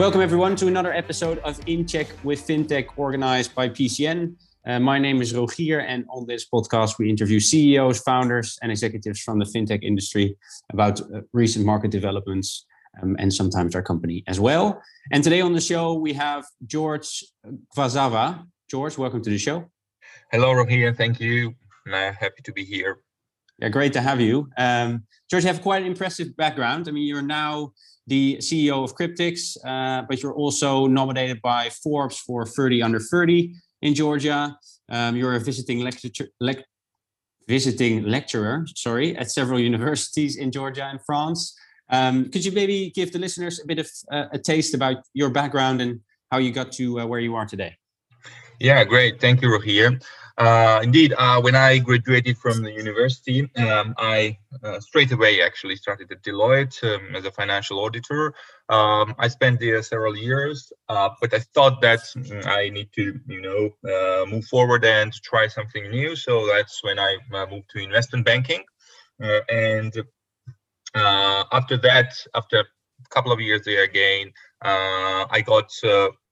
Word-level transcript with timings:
Welcome, 0.00 0.22
everyone, 0.22 0.56
to 0.56 0.66
another 0.66 0.94
episode 0.94 1.40
of 1.40 1.60
In 1.66 1.86
Check 1.86 2.06
with 2.24 2.46
FinTech 2.46 2.86
organized 2.96 3.54
by 3.54 3.68
PCN. 3.68 4.34
Uh, 4.66 4.80
my 4.80 4.98
name 4.98 5.20
is 5.20 5.34
Rogier, 5.34 5.80
and 5.80 6.06
on 6.08 6.24
this 6.26 6.48
podcast, 6.48 6.98
we 6.98 7.10
interview 7.10 7.38
CEOs, 7.38 8.00
founders, 8.00 8.58
and 8.62 8.72
executives 8.72 9.20
from 9.20 9.38
the 9.38 9.44
FinTech 9.44 9.82
industry 9.82 10.38
about 10.72 11.02
uh, 11.02 11.20
recent 11.34 11.66
market 11.66 11.90
developments 11.90 12.64
um, 13.02 13.14
and 13.18 13.30
sometimes 13.30 13.74
our 13.74 13.82
company 13.82 14.24
as 14.26 14.40
well. 14.40 14.80
And 15.12 15.22
today 15.22 15.42
on 15.42 15.52
the 15.52 15.60
show, 15.60 15.92
we 15.92 16.14
have 16.14 16.46
George 16.66 17.22
Kvazava. 17.76 18.46
George, 18.70 18.96
welcome 18.96 19.20
to 19.20 19.28
the 19.28 19.36
show. 19.36 19.66
Hello, 20.32 20.54
Rogier. 20.54 20.94
Thank 20.94 21.20
you. 21.20 21.54
I'm 21.86 22.14
happy 22.14 22.40
to 22.44 22.52
be 22.52 22.64
here. 22.64 23.02
Yeah, 23.58 23.68
great 23.68 23.92
to 23.92 24.00
have 24.00 24.18
you. 24.18 24.48
Um, 24.56 25.02
George, 25.30 25.44
you 25.44 25.48
have 25.48 25.60
quite 25.60 25.82
an 25.82 25.88
impressive 25.88 26.34
background. 26.38 26.88
I 26.88 26.92
mean, 26.92 27.06
you're 27.06 27.20
now 27.20 27.74
the 28.06 28.36
CEO 28.38 28.82
of 28.82 28.94
Cryptex, 28.94 29.56
uh, 29.64 30.02
but 30.08 30.22
you're 30.22 30.34
also 30.34 30.86
nominated 30.86 31.40
by 31.42 31.70
Forbes 31.70 32.18
for 32.18 32.46
30 32.46 32.82
under 32.82 32.98
30 32.98 33.54
in 33.82 33.94
Georgia. 33.94 34.56
Um, 34.88 35.16
you're 35.16 35.34
a 35.34 35.40
visiting 35.40 35.80
lecturer, 35.80 36.28
le- 36.40 36.64
visiting 37.48 38.04
lecturer, 38.04 38.66
sorry, 38.74 39.16
at 39.16 39.30
several 39.30 39.60
universities 39.60 40.36
in 40.36 40.50
Georgia 40.50 40.84
and 40.84 41.00
France. 41.04 41.56
Um, 41.90 42.30
could 42.30 42.44
you 42.44 42.52
maybe 42.52 42.90
give 42.90 43.12
the 43.12 43.18
listeners 43.18 43.60
a 43.62 43.66
bit 43.66 43.78
of 43.78 43.90
uh, 44.12 44.26
a 44.32 44.38
taste 44.38 44.74
about 44.74 44.98
your 45.14 45.30
background 45.30 45.80
and 45.80 46.00
how 46.30 46.38
you 46.38 46.52
got 46.52 46.72
to 46.72 47.00
uh, 47.00 47.06
where 47.06 47.20
you 47.20 47.34
are 47.34 47.46
today? 47.46 47.76
Yeah, 48.60 48.84
great. 48.84 49.20
Thank 49.20 49.42
you, 49.42 49.50
Rogier. 49.50 49.98
Uh, 50.38 50.80
indeed, 50.82 51.14
uh, 51.18 51.40
when 51.40 51.54
I 51.54 51.78
graduated 51.78 52.38
from 52.38 52.62
the 52.62 52.72
university, 52.72 53.50
um, 53.56 53.94
I 53.98 54.38
uh, 54.62 54.80
straight 54.80 55.12
away 55.12 55.42
actually 55.42 55.76
started 55.76 56.10
at 56.12 56.22
Deloitte 56.22 56.82
um, 56.84 57.14
as 57.14 57.24
a 57.24 57.30
financial 57.30 57.78
auditor. 57.80 58.34
Um, 58.68 59.14
I 59.18 59.28
spent 59.28 59.60
there 59.60 59.82
several 59.82 60.16
years, 60.16 60.72
uh, 60.88 61.10
but 61.20 61.34
I 61.34 61.40
thought 61.40 61.80
that 61.82 62.00
mm, 62.16 62.46
I 62.46 62.70
need 62.70 62.90
to, 62.94 63.18
you 63.26 63.40
know, 63.42 63.70
uh, 63.92 64.26
move 64.26 64.44
forward 64.46 64.84
and 64.84 65.12
try 65.12 65.46
something 65.48 65.90
new. 65.90 66.16
So 66.16 66.46
that's 66.46 66.82
when 66.82 66.98
I 66.98 67.16
uh, 67.34 67.46
moved 67.46 67.70
to 67.70 67.78
investment 67.78 68.24
banking. 68.24 68.62
and 69.48 69.92
uh 70.94 71.44
after 71.52 71.76
that, 71.76 72.12
after 72.34 72.58
a 72.60 72.64
couple 73.10 73.32
of 73.32 73.40
years 73.40 73.62
there 73.64 73.84
again, 73.84 74.32
uh 74.64 75.26
I 75.30 75.42
got 75.44 75.70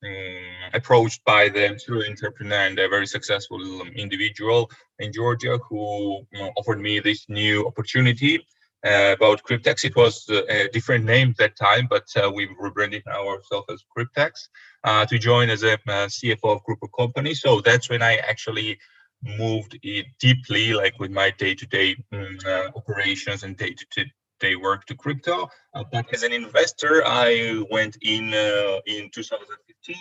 um, 0.04 0.70
approached 0.74 1.24
by 1.24 1.48
the 1.48 1.78
serial 1.78 2.08
entrepreneur 2.08 2.66
and 2.66 2.78
a 2.78 2.88
very 2.88 3.06
successful 3.06 3.60
individual 3.96 4.70
in 4.98 5.12
Georgia 5.12 5.58
who 5.68 6.26
you 6.32 6.38
know, 6.38 6.52
offered 6.56 6.80
me 6.80 7.00
this 7.00 7.26
new 7.28 7.66
opportunity 7.66 8.44
uh, 8.86 9.14
about 9.16 9.42
Cryptex. 9.42 9.84
It 9.84 9.96
was 9.96 10.28
uh, 10.30 10.42
a 10.48 10.68
different 10.68 11.04
name 11.04 11.34
that 11.38 11.56
time, 11.56 11.88
but 11.90 12.06
uh, 12.16 12.30
we 12.30 12.48
rebranded 12.58 13.06
ourselves 13.08 13.66
as 13.70 13.84
Cryptex 13.96 14.48
uh, 14.84 15.04
to 15.06 15.18
join 15.18 15.50
as 15.50 15.62
a 15.64 15.74
uh, 15.74 16.06
CFO 16.06 16.56
of 16.56 16.64
group 16.64 16.78
of 16.82 16.90
companies. 16.96 17.40
So 17.40 17.60
that's 17.60 17.90
when 17.90 18.02
I 18.02 18.16
actually 18.16 18.78
moved 19.22 19.78
it 19.82 20.06
deeply, 20.20 20.74
like 20.74 20.96
with 21.00 21.10
my 21.10 21.30
day-to-day 21.30 21.96
um, 22.12 22.38
operations 22.76 23.42
and 23.42 23.56
day-to-day 23.56 24.12
day 24.40 24.56
work 24.56 24.84
to 24.86 24.94
crypto. 24.94 25.48
Uh, 25.74 25.84
but 25.92 26.06
as 26.12 26.22
an 26.22 26.32
investor, 26.32 27.02
I 27.04 27.62
went 27.70 27.96
in 28.02 28.32
uh, 28.34 28.80
in 28.86 29.10
2015. 29.10 29.96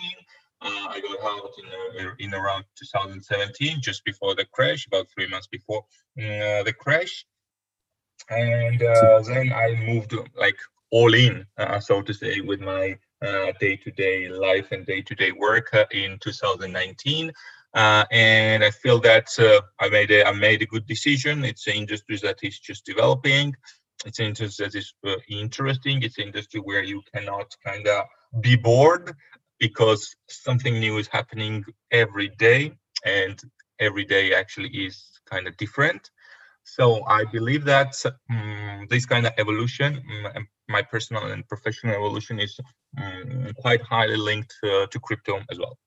Uh, 0.60 0.66
I 0.66 1.00
got 1.00 1.24
out 1.24 1.50
in, 1.58 2.06
uh, 2.06 2.14
in 2.18 2.34
around 2.34 2.64
2017, 2.76 3.80
just 3.80 4.04
before 4.04 4.34
the 4.34 4.44
crash, 4.46 4.86
about 4.86 5.06
three 5.14 5.28
months 5.28 5.46
before 5.46 5.84
uh, 6.18 6.62
the 6.64 6.74
crash. 6.76 7.24
And 8.28 8.82
uh, 8.82 9.20
then 9.20 9.52
I 9.52 9.74
moved 9.86 10.14
like 10.36 10.58
all 10.90 11.14
in, 11.14 11.46
so 11.80 12.02
to 12.02 12.12
say, 12.12 12.40
with 12.40 12.60
my 12.60 12.98
day-to-day 13.60 14.28
life 14.28 14.72
and 14.72 14.84
day-to-day 14.84 15.32
work 15.32 15.74
in 15.92 16.18
2019. 16.20 17.32
Uh, 17.74 18.04
and 18.10 18.64
I 18.64 18.70
feel 18.70 18.98
that 19.00 19.28
uh, 19.38 19.60
I 19.78 19.88
made 19.90 20.10
a 20.10 20.26
I 20.26 20.32
made 20.32 20.62
a 20.62 20.66
good 20.66 20.86
decision. 20.86 21.44
It's 21.44 21.66
an 21.66 21.74
industry 21.74 22.16
that 22.22 22.38
is 22.42 22.58
just 22.58 22.86
developing 22.86 23.54
it's 24.06 24.18
an 24.18 24.26
industry 24.26 24.66
that 24.66 24.74
is 24.74 24.92
uh, 25.06 25.14
interesting. 25.28 26.02
It's 26.02 26.18
an 26.18 26.24
industry 26.24 26.60
where 26.60 26.82
you 26.82 27.02
cannot 27.14 27.54
kind 27.64 27.86
of 27.86 28.04
be 28.40 28.56
bored 28.56 29.12
because 29.58 30.14
something 30.28 30.78
new 30.78 30.98
is 30.98 31.08
happening 31.08 31.64
every 31.90 32.28
day, 32.38 32.72
and 33.04 33.40
every 33.80 34.04
day 34.04 34.34
actually 34.34 34.68
is 34.68 35.04
kind 35.28 35.46
of 35.48 35.56
different. 35.56 36.10
So 36.64 37.02
I 37.06 37.24
believe 37.24 37.64
that 37.64 37.94
um, 38.30 38.86
this 38.90 39.06
kind 39.06 39.26
of 39.26 39.32
evolution, 39.38 40.02
um, 40.36 40.46
my 40.68 40.82
personal 40.82 41.24
and 41.24 41.46
professional 41.48 41.94
evolution, 41.94 42.38
is 42.38 42.60
um, 42.98 43.52
quite 43.56 43.80
highly 43.82 44.16
linked 44.16 44.54
uh, 44.62 44.86
to 44.86 45.00
crypto 45.00 45.40
as 45.50 45.58
well. 45.58 45.78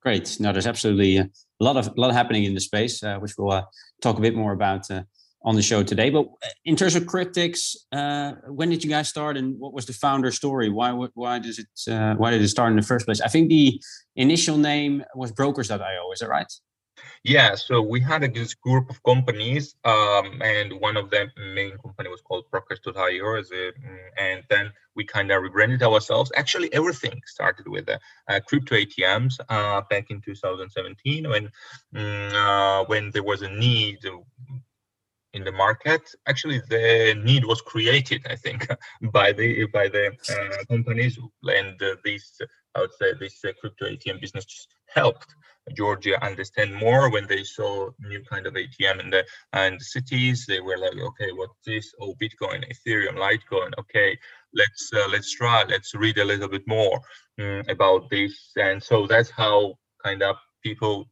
Great. 0.00 0.36
Now 0.40 0.52
there's 0.52 0.66
absolutely 0.66 1.18
a 1.18 1.28
lot 1.60 1.76
of 1.76 1.88
a 1.88 2.00
lot 2.00 2.12
happening 2.12 2.44
in 2.44 2.54
the 2.54 2.60
space, 2.60 3.02
uh, 3.02 3.18
which 3.18 3.34
we'll 3.36 3.52
uh, 3.52 3.64
talk 4.00 4.18
a 4.18 4.20
bit 4.20 4.34
more 4.34 4.52
about 4.52 4.90
uh, 4.90 5.02
on 5.44 5.56
the 5.56 5.62
show 5.62 5.82
today. 5.82 6.10
But 6.10 6.26
uh, 6.26 6.48
in 6.64 6.76
terms 6.76 6.94
of 6.94 7.04
Cryptex, 7.04 7.76
uh, 7.92 8.32
when 8.48 8.70
did 8.70 8.84
you 8.84 8.90
guys 8.90 9.08
start, 9.08 9.36
and 9.36 9.58
what 9.58 9.72
was 9.72 9.86
the 9.86 9.92
founder 9.92 10.30
story? 10.30 10.68
Why 10.68 10.90
why 11.14 11.38
does 11.38 11.58
it 11.58 11.92
uh, 11.92 12.14
why 12.14 12.30
did 12.30 12.42
it 12.42 12.48
start 12.48 12.70
in 12.70 12.76
the 12.76 12.82
first 12.82 13.06
place? 13.06 13.20
I 13.20 13.28
think 13.28 13.48
the 13.48 13.80
initial 14.16 14.58
name 14.58 15.04
was 15.14 15.32
Brokers.io. 15.32 16.12
Is 16.12 16.20
that 16.20 16.28
right? 16.28 16.52
Yeah, 17.24 17.54
so 17.54 17.80
we 17.80 18.00
had 18.00 18.22
a 18.24 18.28
group 18.28 18.90
of 18.90 19.02
companies, 19.04 19.76
um, 19.84 20.42
and 20.42 20.80
one 20.80 20.96
of 20.96 21.10
the 21.10 21.28
main 21.54 21.76
company 21.78 22.08
was 22.08 22.20
called 22.20 22.44
Brokers.io, 22.50 22.92
mm, 22.94 23.72
and 24.18 24.42
then 24.50 24.72
we 24.96 25.04
kind 25.04 25.30
of 25.30 25.42
rebranded 25.42 25.82
ourselves. 25.82 26.32
Actually, 26.36 26.72
everything 26.74 27.20
started 27.26 27.68
with 27.68 27.88
uh, 27.88 27.98
uh, 28.28 28.40
crypto 28.46 28.74
ATMs 28.74 29.34
uh, 29.48 29.80
back 29.88 30.10
in 30.10 30.20
2017 30.20 31.28
when 31.28 31.50
mm, 31.94 32.32
uh, 32.34 32.84
when 32.86 33.10
there 33.12 33.22
was 33.22 33.42
a 33.42 33.48
need 33.48 34.00
in 35.34 35.44
the 35.44 35.52
market. 35.52 36.02
Actually 36.26 36.60
the 36.68 37.14
need 37.24 37.44
was 37.44 37.60
created 37.62 38.20
i 38.28 38.36
think 38.36 38.66
by 39.12 39.32
the 39.32 39.66
by 39.72 39.88
the 39.88 40.06
uh, 40.30 40.64
companies 40.68 41.18
and 41.44 41.80
uh, 41.82 41.94
this 42.04 42.38
i 42.74 42.80
would 42.80 42.92
say 43.00 43.12
this 43.18 43.44
uh, 43.44 43.52
crypto 43.60 43.86
atm 43.86 44.20
business 44.20 44.66
helped 44.88 45.34
georgia 45.76 46.22
understand 46.24 46.74
more 46.74 47.10
when 47.10 47.26
they 47.28 47.42
saw 47.42 47.88
new 48.00 48.22
kind 48.24 48.46
of 48.46 48.54
atm 48.54 49.00
in 49.00 49.10
the 49.10 49.24
and 49.52 49.80
cities. 49.80 50.44
They 50.46 50.60
were 50.60 50.78
like 50.78 50.98
okay 51.10 51.30
what's 51.32 51.60
this? 51.64 51.92
Oh 52.00 52.14
bitcoin 52.22 52.64
ethereum 52.72 53.16
litecoin. 53.16 53.72
Okay 53.78 54.18
let's 54.54 54.90
uh, 54.94 55.08
let's 55.10 55.32
try. 55.32 55.64
Let's 55.68 55.94
read 55.94 56.18
a 56.18 56.24
little 56.24 56.48
bit 56.48 56.66
more 56.66 57.00
um, 57.40 57.62
about 57.68 58.10
this. 58.10 58.34
And 58.56 58.82
so 58.82 59.06
that's 59.06 59.30
how 59.30 59.74
kind 60.04 60.22
of 60.22 60.36
people 60.62 61.08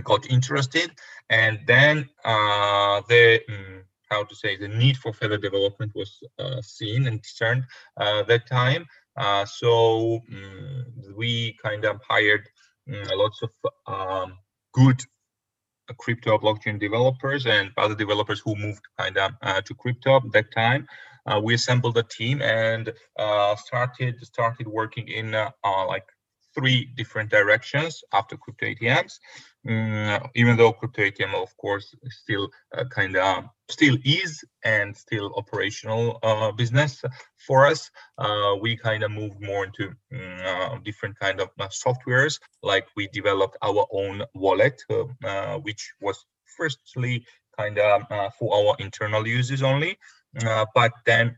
got 0.00 0.30
interested 0.30 0.90
and 1.30 1.60
then 1.66 2.08
uh, 2.24 3.02
the 3.08 3.40
um, 3.48 3.84
how 4.10 4.24
to 4.24 4.34
say 4.34 4.56
the 4.56 4.68
need 4.68 4.96
for 4.96 5.12
further 5.12 5.38
development 5.38 5.92
was 5.94 6.20
uh, 6.38 6.60
seen 6.62 7.06
and 7.06 7.22
discerned 7.22 7.64
uh, 7.96 8.22
that 8.24 8.46
time. 8.46 8.86
Uh, 9.16 9.44
so 9.44 10.20
um, 10.32 10.84
we 11.16 11.56
kind 11.62 11.84
of 11.84 12.00
hired 12.08 12.48
um, 12.92 13.02
lots 13.14 13.42
of 13.42 13.50
um, 13.86 14.38
good 14.72 15.00
crypto 15.98 16.38
blockchain 16.38 16.78
developers 16.80 17.46
and 17.46 17.70
other 17.76 17.94
developers 17.94 18.40
who 18.40 18.54
moved 18.56 18.82
kind 18.98 19.16
of 19.18 19.32
uh, 19.42 19.60
to 19.62 19.74
crypto 19.74 20.16
at 20.16 20.32
that 20.32 20.52
time. 20.52 20.86
Uh, 21.26 21.40
we 21.42 21.54
assembled 21.54 21.96
a 21.96 22.02
team 22.02 22.42
and 22.42 22.92
started 23.56 24.14
started 24.24 24.66
working 24.66 25.08
in 25.08 25.32
like 25.88 26.04
three 26.54 26.84
different 26.96 27.30
directions 27.30 28.02
after 28.12 28.36
crypto 28.36 28.66
ATMs. 28.66 29.18
Mm, 29.66 30.28
even 30.34 30.56
though 30.56 30.72
crypto 30.72 31.02
ATM, 31.02 31.34
of 31.34 31.56
course, 31.56 31.94
still 32.10 32.50
uh, 32.76 32.84
kind 32.90 33.16
of 33.16 33.44
still 33.70 33.96
is 34.04 34.44
and 34.62 34.94
still 34.94 35.32
operational 35.36 36.18
uh, 36.22 36.52
business 36.52 37.02
for 37.38 37.66
us, 37.66 37.90
uh, 38.18 38.56
we 38.60 38.76
kind 38.76 39.02
of 39.02 39.10
moved 39.10 39.40
more 39.40 39.64
into 39.64 39.90
uh, 40.44 40.76
different 40.84 41.18
kind 41.18 41.40
of 41.40 41.48
uh, 41.58 41.68
softwares. 41.68 42.38
Like 42.62 42.86
we 42.94 43.08
developed 43.08 43.56
our 43.62 43.86
own 43.90 44.22
wallet, 44.34 44.82
uh, 44.90 45.56
which 45.58 45.92
was 46.00 46.26
firstly 46.58 47.24
kind 47.58 47.78
of 47.78 48.02
for 48.38 48.54
our 48.54 48.76
internal 48.78 49.26
uses 49.26 49.62
only, 49.62 49.96
but 50.74 50.92
then 51.06 51.36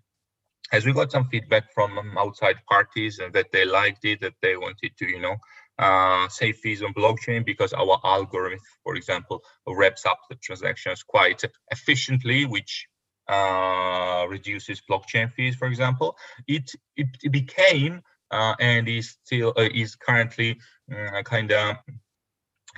as 0.72 0.84
we 0.84 0.92
got 0.92 1.12
some 1.12 1.28
feedback 1.28 1.72
from 1.72 1.98
um, 1.98 2.18
outside 2.18 2.56
parties 2.68 3.18
and 3.18 3.32
that 3.32 3.52
they 3.52 3.64
liked 3.64 4.04
it, 4.04 4.20
that 4.20 4.34
they 4.42 4.56
wanted 4.56 4.96
to, 4.98 5.06
you 5.06 5.20
know, 5.20 5.36
uh, 5.78 6.28
fees 6.28 6.82
on 6.82 6.94
blockchain 6.94 7.44
because 7.44 7.72
our 7.72 7.98
algorithm, 8.04 8.58
for 8.82 8.96
example, 8.96 9.42
wraps 9.66 10.06
up 10.06 10.18
the 10.28 10.36
transactions 10.36 11.02
quite 11.02 11.42
efficiently, 11.70 12.46
which 12.46 12.86
uh, 13.28 14.26
reduces 14.28 14.80
blockchain 14.88 15.32
fees, 15.32 15.56
for 15.56 15.66
example. 15.66 16.16
It 16.46 16.70
it, 16.96 17.08
it 17.22 17.32
became 17.32 18.02
uh, 18.30 18.54
and 18.60 18.88
is 18.88 19.16
still 19.24 19.52
uh, 19.56 19.68
is 19.72 19.94
currently 19.96 20.58
uh, 20.92 21.22
kind 21.22 21.52
of 21.52 21.76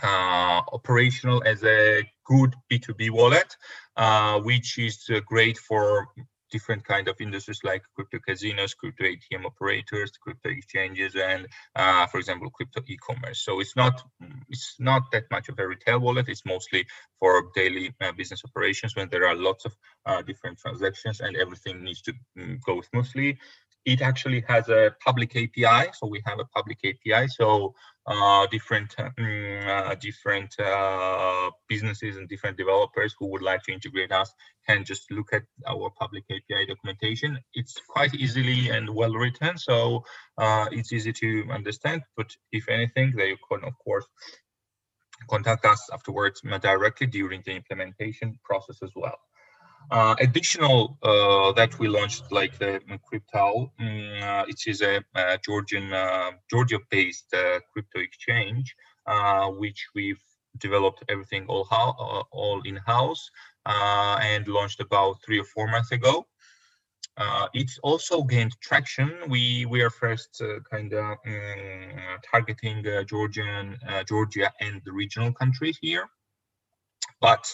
uh, 0.02 0.62
operational 0.72 1.42
as 1.44 1.64
a 1.64 2.02
good 2.26 2.54
B2B 2.70 3.10
wallet, 3.10 3.56
which 4.44 4.78
is 4.78 5.08
great 5.26 5.58
for 5.58 6.08
different 6.50 6.84
kind 6.84 7.08
of 7.08 7.16
industries 7.20 7.60
like 7.64 7.82
crypto 7.94 8.18
casinos, 8.26 8.74
crypto 8.74 9.04
ATM 9.04 9.44
operators, 9.46 10.12
crypto 10.22 10.50
exchanges, 10.50 11.14
and 11.14 11.46
uh, 11.76 12.06
for 12.06 12.18
example, 12.18 12.50
crypto 12.50 12.82
e-commerce. 12.86 13.44
So 13.44 13.60
it's 13.60 13.76
not 13.76 14.02
it's 14.48 14.76
not 14.78 15.02
that 15.12 15.24
much 15.30 15.48
of 15.48 15.58
a 15.58 15.66
retail 15.66 16.00
wallet. 16.00 16.28
It's 16.28 16.46
mostly 16.46 16.86
for 17.18 17.50
daily 17.54 17.94
uh, 18.00 18.12
business 18.12 18.42
operations 18.44 18.96
when 18.96 19.08
there 19.10 19.26
are 19.26 19.36
lots 19.36 19.64
of 19.64 19.76
uh, 20.06 20.22
different 20.22 20.58
transactions 20.58 21.20
and 21.20 21.36
everything 21.36 21.82
needs 21.82 22.02
to 22.02 22.12
um, 22.40 22.58
go 22.64 22.80
smoothly 22.80 23.38
it 23.84 24.00
actually 24.02 24.44
has 24.48 24.69
a 24.69 24.94
public 25.04 25.34
API. 25.36 25.90
So 25.94 26.06
we 26.06 26.22
have 26.26 26.38
a 26.38 26.44
public 26.44 26.78
API. 26.84 27.28
So 27.28 27.75
uh, 28.06 28.46
different 28.46 28.96
mm, 28.96 29.69
uh, 29.69 29.94
different 29.96 30.58
uh, 30.58 31.50
businesses 31.69 32.16
and 32.16 32.28
different 32.28 32.56
developers 32.56 33.14
who 33.19 33.26
would 33.26 33.42
like 33.42 33.62
to 33.64 33.72
integrate 33.72 34.12
us 34.12 34.32
can 34.66 34.84
just 34.84 35.10
look 35.10 35.32
at 35.32 35.42
our 35.66 35.90
public 35.98 36.25
API 36.30 36.66
documentation. 36.66 37.38
It's 37.54 37.76
quite 37.88 38.14
easily 38.14 38.70
and 38.70 38.88
well 38.88 39.12
written, 39.12 39.58
so 39.58 40.04
uh, 40.38 40.66
it's 40.72 40.92
easy 40.92 41.12
to 41.12 41.48
understand. 41.52 42.02
But 42.16 42.34
if 42.50 42.69
anything, 42.69 43.12
they 43.14 43.36
can 43.50 43.64
of 43.64 43.75
course 43.78 44.06
contact 45.28 45.64
us 45.66 45.90
afterwards 45.92 46.40
directly 46.62 47.08
during 47.08 47.42
the 47.44 47.52
implementation 47.52 48.38
process 48.44 48.78
as 48.82 48.90
well. 48.94 49.19
Uh, 49.90 50.14
additional 50.20 50.99
uh, 51.02 51.50
that 51.52 51.79
we 51.79 51.88
launched 51.88 52.31
like 52.31 52.58
the 52.58 52.79
crypto 53.06 53.73
um, 53.81 54.23
uh, 54.23 54.44
it 54.46 54.61
is 54.67 54.82
a, 54.82 55.02
a 55.14 55.38
georgian 55.43 55.90
uh, 55.94 56.31
georgia 56.50 56.79
based 56.90 57.32
uh, 57.32 57.58
crypto 57.73 57.99
exchange 57.99 58.76
uh, 59.06 59.46
which 59.46 59.87
we've 59.94 60.23
developed 60.58 61.02
everything 61.08 61.46
all 61.46 61.64
how 61.70 61.94
all 62.32 62.61
in 62.67 62.76
house 62.76 63.31
and 63.64 64.46
launched 64.46 64.79
about 64.81 65.17
three 65.25 65.38
or 65.40 65.44
four 65.44 65.67
months 65.69 65.93
ago. 65.93 66.26
It's 67.55 67.79
also 67.82 68.23
gained 68.23 68.55
traction. 68.61 69.11
We 69.29 69.64
we 69.64 69.81
are 69.81 69.90
first 69.90 70.43
kind 70.70 70.93
of 70.93 71.17
um, 71.26 72.19
targeting 72.31 72.85
georgian 73.06 73.79
georgia 74.06 74.52
and 74.61 74.82
the 74.85 74.93
regional 74.93 75.32
countries 75.32 75.79
here. 75.81 76.05
But 77.20 77.44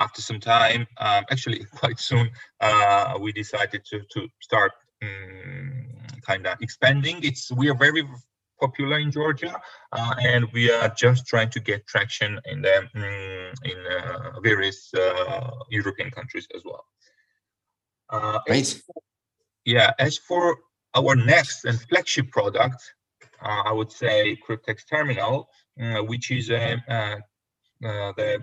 after 0.00 0.22
some 0.22 0.40
time, 0.40 0.86
um, 0.98 1.24
actually 1.30 1.64
quite 1.72 1.98
soon, 1.98 2.30
uh, 2.60 3.18
we 3.20 3.32
decided 3.32 3.84
to, 3.90 4.00
to 4.12 4.28
start 4.40 4.72
um, 5.02 5.08
mm, 5.08 6.22
kind 6.22 6.46
of 6.46 6.58
expanding. 6.60 7.18
It's 7.22 7.50
we 7.52 7.68
are 7.70 7.74
very 7.74 8.06
popular 8.60 8.98
in 8.98 9.10
Georgia, 9.10 9.60
uh, 9.92 10.14
and 10.22 10.46
we 10.52 10.70
are 10.70 10.88
just 10.88 11.26
trying 11.26 11.50
to 11.50 11.60
get 11.60 11.86
traction 11.86 12.40
in 12.46 12.62
the 12.62 12.78
um, 12.78 13.52
in 13.64 13.78
uh, 13.86 14.40
various 14.40 14.92
uh, 14.94 15.50
European 15.70 16.10
countries 16.10 16.46
as 16.54 16.62
well. 16.64 16.84
Uh, 18.10 18.38
Great. 18.46 18.82
yeah, 19.64 19.92
as 19.98 20.18
for 20.18 20.58
our 20.94 21.14
next 21.14 21.64
and 21.64 21.80
flagship 21.82 22.30
product, 22.30 22.82
uh, 23.42 23.62
I 23.66 23.72
would 23.72 23.92
say 23.92 24.36
Cryptex 24.46 24.80
Terminal, 24.88 25.48
which 26.06 26.30
is 26.30 26.50
a 26.50 26.82
the 27.80 28.38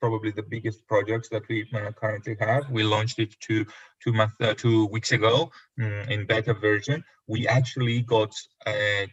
probably 0.00 0.30
the 0.30 0.42
biggest 0.42 0.86
projects 0.86 1.28
that 1.28 1.46
we 1.48 1.68
uh, 1.74 1.92
currently 1.92 2.36
have. 2.40 2.70
We 2.70 2.82
launched 2.82 3.18
it 3.18 3.34
two 3.40 3.66
two 4.02 4.12
months 4.12 4.34
uh, 4.40 4.54
two 4.54 4.86
weeks 4.86 5.12
ago 5.12 5.50
um, 5.80 5.92
in 6.08 6.26
beta 6.26 6.54
version. 6.54 7.04
We 7.26 7.46
actually 7.46 8.02
got 8.02 8.32
a 8.66 9.08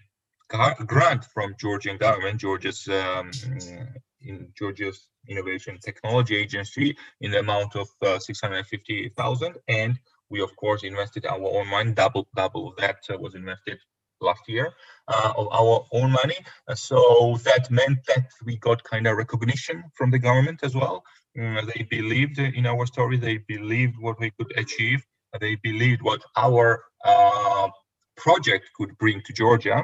grant 0.85 1.25
from 1.25 1.55
Georgian 1.59 1.97
government, 1.97 2.39
Georgia's 2.39 2.87
um, 2.87 3.31
in 4.21 4.51
Georgia's 4.57 5.09
Innovation 5.27 5.77
Technology 5.83 6.35
Agency, 6.35 6.95
in 7.21 7.31
the 7.31 7.39
amount 7.39 7.75
of 7.75 7.87
uh, 8.05 8.19
six 8.19 8.41
hundred 8.41 8.65
fifty 8.65 9.09
thousand, 9.17 9.55
and 9.67 9.99
we 10.29 10.41
of 10.41 10.55
course 10.55 10.83
invested 10.83 11.25
our 11.25 11.47
own 11.57 11.67
money. 11.67 11.91
Double 11.91 12.27
double 12.35 12.73
that 12.77 12.97
uh, 13.09 13.17
was 13.17 13.35
invested 13.35 13.77
last 14.21 14.41
year 14.47 14.73
uh, 15.07 15.33
of 15.37 15.47
our 15.51 15.85
own 15.91 16.11
money. 16.11 16.37
Uh, 16.67 16.75
so 16.75 17.37
that 17.43 17.69
meant 17.71 17.99
that 18.07 18.27
we 18.45 18.57
got 18.57 18.83
kind 18.83 19.07
of 19.07 19.17
recognition 19.17 19.83
from 19.95 20.11
the 20.11 20.19
government 20.19 20.59
as 20.63 20.75
well. 20.75 21.03
Mm, 21.37 21.71
they 21.73 21.83
believed 21.83 22.39
in 22.39 22.65
our 22.65 22.85
story. 22.85 23.17
They 23.17 23.37
believed 23.37 23.95
what 23.99 24.19
we 24.19 24.31
could 24.31 24.51
achieve. 24.57 25.05
They 25.39 25.55
believed 25.55 26.01
what 26.01 26.21
our 26.35 26.83
uh, 27.05 27.69
project 28.15 28.69
could 28.75 28.97
bring 28.97 29.21
to 29.25 29.33
Georgia 29.33 29.83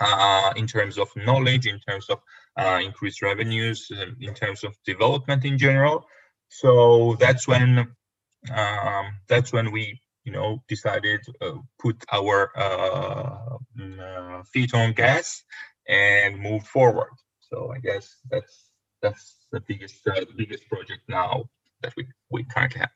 uh, 0.00 0.52
in 0.56 0.66
terms 0.66 0.98
of 0.98 1.08
knowledge, 1.16 1.66
in 1.66 1.80
terms 1.80 2.08
of 2.08 2.20
uh, 2.56 2.80
increased 2.82 3.22
revenues, 3.22 3.90
in 4.20 4.34
terms 4.34 4.62
of 4.64 4.76
development 4.84 5.44
in 5.44 5.58
general. 5.58 6.06
So 6.48 7.16
that's 7.18 7.48
when 7.48 7.94
um, 8.54 9.06
that's 9.28 9.52
when 9.52 9.70
we 9.72 10.00
you 10.24 10.32
know, 10.32 10.62
decided 10.68 11.20
uh, 11.40 11.52
put 11.80 11.96
our 12.12 12.52
uh, 12.56 13.58
mm, 13.78 13.98
uh, 13.98 14.42
feet 14.52 14.74
on 14.74 14.92
gas 14.92 15.42
and 15.88 16.38
move 16.38 16.64
forward. 16.66 17.10
So 17.40 17.72
I 17.74 17.78
guess 17.78 18.16
that's 18.30 18.70
that's 19.02 19.46
the 19.50 19.60
biggest 19.60 20.06
uh, 20.06 20.20
the 20.20 20.34
biggest 20.36 20.68
project 20.68 21.02
now 21.08 21.44
that 21.82 21.92
we 21.96 22.06
we 22.30 22.44
currently 22.44 22.80
have. 22.80 22.90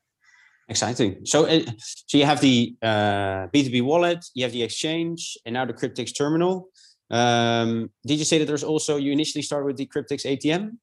Exciting. 0.68 1.24
So 1.24 1.46
uh, 1.46 1.60
so 1.78 2.18
you 2.18 2.24
have 2.24 2.40
the 2.40 2.76
uh, 2.82 3.46
B2B 3.52 3.82
wallet, 3.82 4.24
you 4.34 4.44
have 4.44 4.52
the 4.52 4.62
exchange, 4.62 5.36
and 5.44 5.54
now 5.54 5.64
the 5.64 5.72
Cryptex 5.72 6.16
terminal. 6.16 6.68
Um, 7.08 7.90
did 8.04 8.18
you 8.18 8.24
say 8.24 8.38
that 8.38 8.46
there's 8.46 8.64
also 8.64 8.96
you 8.96 9.12
initially 9.12 9.42
started 9.42 9.66
with 9.66 9.76
the 9.76 9.86
Cryptex 9.86 10.26
ATM? 10.26 10.78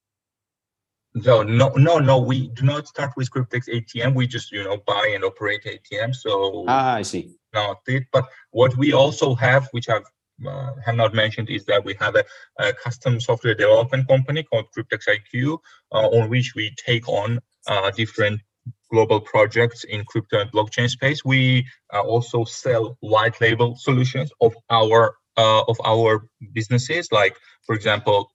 No, 1.16 1.44
no, 1.44 1.70
no, 1.76 2.00
no. 2.00 2.18
We 2.18 2.48
do 2.50 2.64
not 2.64 2.88
start 2.88 3.12
with 3.16 3.30
Cryptex 3.30 3.70
ATM. 3.70 4.16
We 4.16 4.26
just, 4.26 4.52
you 4.52 4.64
know, 4.64 4.78
buy 4.78 5.12
and 5.14 5.24
operate 5.24 5.64
ATM. 5.64 6.16
So 6.16 6.66
ah, 6.68 6.96
I 6.96 7.02
see. 7.04 7.36
Not 7.54 7.82
it. 7.88 8.06
But 8.12 8.26
what 8.52 8.76
we 8.78 8.94
also 8.94 9.36
have, 9.36 9.68
which 9.72 9.90
I've 9.90 10.06
uh, 10.48 10.72
have 10.84 10.96
not 10.96 11.14
mentioned, 11.14 11.50
is 11.50 11.66
that 11.66 11.86
we 11.86 11.96
have 12.00 12.16
a, 12.16 12.24
a 12.58 12.74
custom 12.74 13.20
software 13.20 13.54
development 13.54 14.08
company 14.08 14.44
called 14.44 14.66
Cryptex 14.76 15.08
IQ, 15.08 15.60
uh, 15.92 16.08
on 16.08 16.30
which 16.30 16.54
we 16.56 16.74
take 16.84 17.08
on 17.08 17.40
uh, 17.68 17.92
different 17.92 18.42
global 18.90 19.20
projects 19.20 19.84
in 19.84 20.04
crypto 20.06 20.40
and 20.40 20.52
blockchain 20.52 20.90
space. 20.90 21.24
We 21.24 21.68
uh, 21.94 22.02
also 22.02 22.44
sell 22.44 22.98
white 23.02 23.40
label 23.40 23.76
solutions 23.76 24.32
of 24.42 24.56
our 24.70 25.16
uh, 25.38 25.64
of 25.68 25.78
our 25.86 26.28
businesses, 26.54 27.12
like 27.12 27.36
for 27.66 27.76
example, 27.76 28.32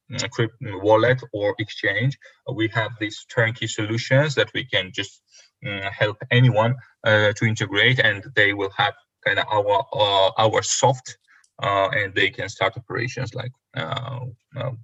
wallet 0.83 1.23
or 1.33 1.55
exchange. 1.59 2.19
We 2.53 2.69
have 2.69 2.93
these 2.99 3.27
turnkey 3.35 3.67
solutions 3.67 4.35
that 4.35 4.51
we 4.55 4.65
can 4.65 4.91
just 4.93 5.23
uh, 5.67 5.91
help 5.91 6.17
anyone 6.31 6.77
uh, 7.05 7.33
to 7.37 7.45
integrate, 7.45 7.99
and 7.99 8.25
they 8.35 8.55
will 8.55 8.71
have 8.77 8.95
kind 9.27 9.39
of 9.39 9.47
our 9.51 9.85
uh, 9.93 10.31
our 10.39 10.63
soft, 10.63 11.19
uh, 11.63 11.89
and 11.93 12.15
they 12.15 12.31
can 12.31 12.49
start 12.49 12.77
operations 12.77 13.35
like 13.35 13.53
uh, 13.77 14.21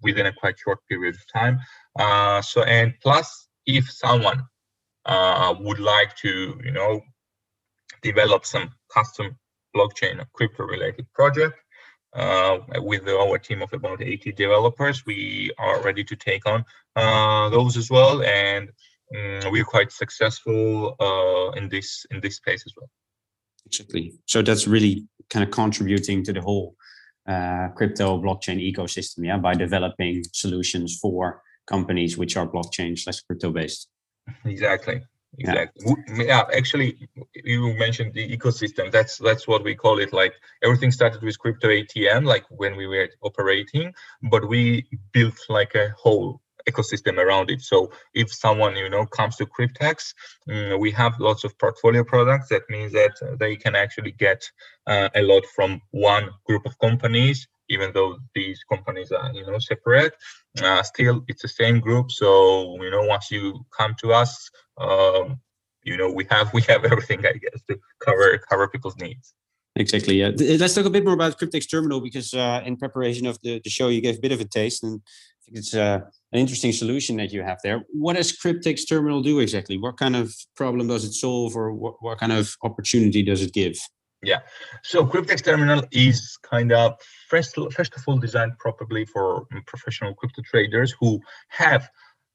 within 0.03 0.27
a 0.27 0.33
quite 0.33 0.57
short 0.59 0.79
period 0.88 1.15
of 1.15 1.23
time. 1.33 1.59
so 2.43 2.62
and 2.62 2.93
plus, 3.03 3.49
if 3.67 3.91
someone 3.91 4.43
would 5.61 5.81
like 5.81 6.15
to, 6.17 6.59
you 6.65 6.73
know, 6.73 7.00
develop 8.03 8.45
some 8.45 8.71
custom 8.93 9.37
blockchain 9.75 10.21
or 10.21 10.27
crypto 10.35 10.65
related 10.65 11.07
project 11.15 11.59
uh, 12.14 12.59
with 12.76 13.09
our 13.09 13.38
team 13.38 13.62
of 13.62 13.73
about 13.73 14.02
80 14.02 14.33
developers. 14.33 15.04
We 15.06 15.50
are 15.59 15.83
ready 15.83 16.04
to 16.04 16.16
take 16.16 16.47
on 16.47 16.64
uh, 16.97 17.49
those 17.50 17.76
as 17.76 17.90
well, 17.90 18.23
and 18.23 18.68
um, 19.14 19.52
we're 19.52 19.64
quite 19.64 19.92
successful 19.92 20.97
uh, 21.00 21.59
in 21.59 21.68
this 21.68 22.06
in 22.11 22.21
this 22.21 22.37
space 22.37 22.64
as 22.66 22.73
well. 22.76 22.90
Exactly. 23.66 24.12
So 24.26 24.42
that's 24.42 24.66
really 24.66 25.06
kind 25.30 25.44
of 25.44 25.50
contributing 25.50 26.23
to 26.25 26.33
the 26.33 26.42
whole 26.42 26.76
uh, 27.28 27.68
crypto 27.75 28.21
blockchain 28.21 28.61
ecosystem, 28.61 29.26
yeah, 29.26 29.38
by 29.38 29.54
developing 29.54 30.23
solutions 30.33 30.99
for 31.00 31.42
companies 31.66 32.18
which 32.18 32.37
are 32.37 32.47
blockchain 32.47 32.99
slash 32.99 33.21
crypto 33.23 33.50
based. 33.50 33.88
Exactly 34.44 35.02
exactly 35.38 35.95
yeah. 36.09 36.23
yeah. 36.25 36.43
actually 36.57 37.09
you 37.35 37.75
mentioned 37.75 38.12
the 38.14 38.37
ecosystem 38.37 38.91
that's 38.91 39.19
that's 39.19 39.47
what 39.49 39.64
we 39.64 39.75
call 39.75 39.99
it 39.99 40.12
like 40.12 40.35
everything 40.62 40.91
started 40.91 41.23
with 41.23 41.38
crypto 41.38 41.69
atm 41.69 42.25
like 42.25 42.45
when 42.50 42.76
we 42.76 42.87
were 42.87 43.09
operating 43.23 43.93
but 44.31 44.47
we 44.49 44.87
built 45.12 45.38
like 45.49 45.75
a 45.75 45.91
whole 45.97 46.41
ecosystem 46.69 47.19
around 47.19 47.50
it 47.50 47.61
so 47.61 47.91
if 48.14 48.33
someone 48.33 48.75
you 48.76 48.88
know 48.88 49.05
comes 49.07 49.37
to 49.37 49.47
cryptex 49.47 50.14
um, 50.50 50.81
we 50.81 50.91
have 50.91 51.19
lots 51.21 51.45
of 51.45 51.59
portfolio 51.59 52.03
products 52.03 52.49
that 52.49 52.62
means 52.71 52.93
that 52.93 53.12
they 53.38 53.55
can 53.57 53.75
actually 53.75 54.12
get 54.12 54.50
uh, 54.87 55.09
a 55.14 55.23
lot 55.23 55.45
from 55.55 55.81
one 55.91 56.31
group 56.47 56.64
of 56.64 56.79
companies 56.79 57.47
even 57.68 57.92
though 57.92 58.16
these 58.35 58.62
companies 58.71 59.11
are 59.12 59.33
you 59.33 59.47
know 59.47 59.59
separate 59.59 60.14
uh, 60.62 60.83
still 60.83 61.25
it's 61.28 61.42
the 61.42 61.49
same 61.49 61.80
group 61.80 62.11
so 62.11 62.76
you 62.83 62.90
know 62.90 63.04
once 63.04 63.30
you 63.30 63.64
come 63.76 63.94
to 63.99 64.12
us 64.12 64.50
um, 64.78 65.40
you 65.83 65.97
know 65.97 66.11
we 66.11 66.26
have 66.30 66.52
we 66.56 66.62
have 66.62 66.85
everything 66.85 67.21
i 67.26 67.33
guess 67.33 67.62
to 67.68 67.78
cover 68.00 68.38
cover 68.50 68.68
people's 68.68 68.97
needs 68.97 69.35
exactly 69.76 70.16
yeah 70.21 70.30
let's 70.59 70.75
talk 70.75 70.87
a 70.87 70.90
bit 70.90 71.04
more 71.04 71.14
about 71.14 71.38
cryptex 71.38 71.68
terminal 71.68 72.00
because 72.00 72.33
uh, 72.35 72.61
in 72.64 72.76
preparation 72.76 73.26
of 73.26 73.38
the, 73.42 73.61
the 73.64 73.71
show 73.71 73.88
you 73.88 74.00
gave 74.00 74.18
a 74.18 74.21
bit 74.21 74.33
of 74.33 74.40
a 74.40 74.44
taste 74.44 74.83
and 74.83 75.00
i 75.04 75.40
think 75.44 75.59
it's 75.59 75.75
uh, 75.75 76.00
an 76.35 76.40
interesting 76.40 76.73
solution 76.73 77.16
that 77.16 77.33
you 77.33 77.42
have 77.42 77.59
there. 77.62 77.85
What 77.92 78.16
does 78.16 78.37
Cryptex 78.37 78.88
Terminal 78.88 79.23
do 79.23 79.38
exactly? 79.38 79.78
What 79.78 79.97
kind 79.97 80.16
of 80.16 80.35
problem 80.56 80.88
does 80.88 81.04
it 81.04 81.12
solve, 81.12 81.54
or 81.54 81.73
what, 81.73 81.94
what 82.00 82.18
kind 82.18 82.33
of 82.33 82.56
opportunity 82.64 83.23
does 83.23 83.40
it 83.40 83.52
give? 83.52 83.78
Yeah, 84.25 84.40
so 84.83 85.04
Cryptex 85.04 85.45
Terminal 85.45 85.83
is 85.93 86.38
kind 86.43 86.73
of 86.73 86.99
first, 87.28 87.57
first 87.73 87.95
of 87.97 88.02
all 88.07 88.19
designed 88.19 88.59
probably 88.59 89.04
for 89.04 89.47
professional 89.66 90.14
crypto 90.14 90.43
traders 90.43 90.95
who 90.99 91.21
have 91.49 91.88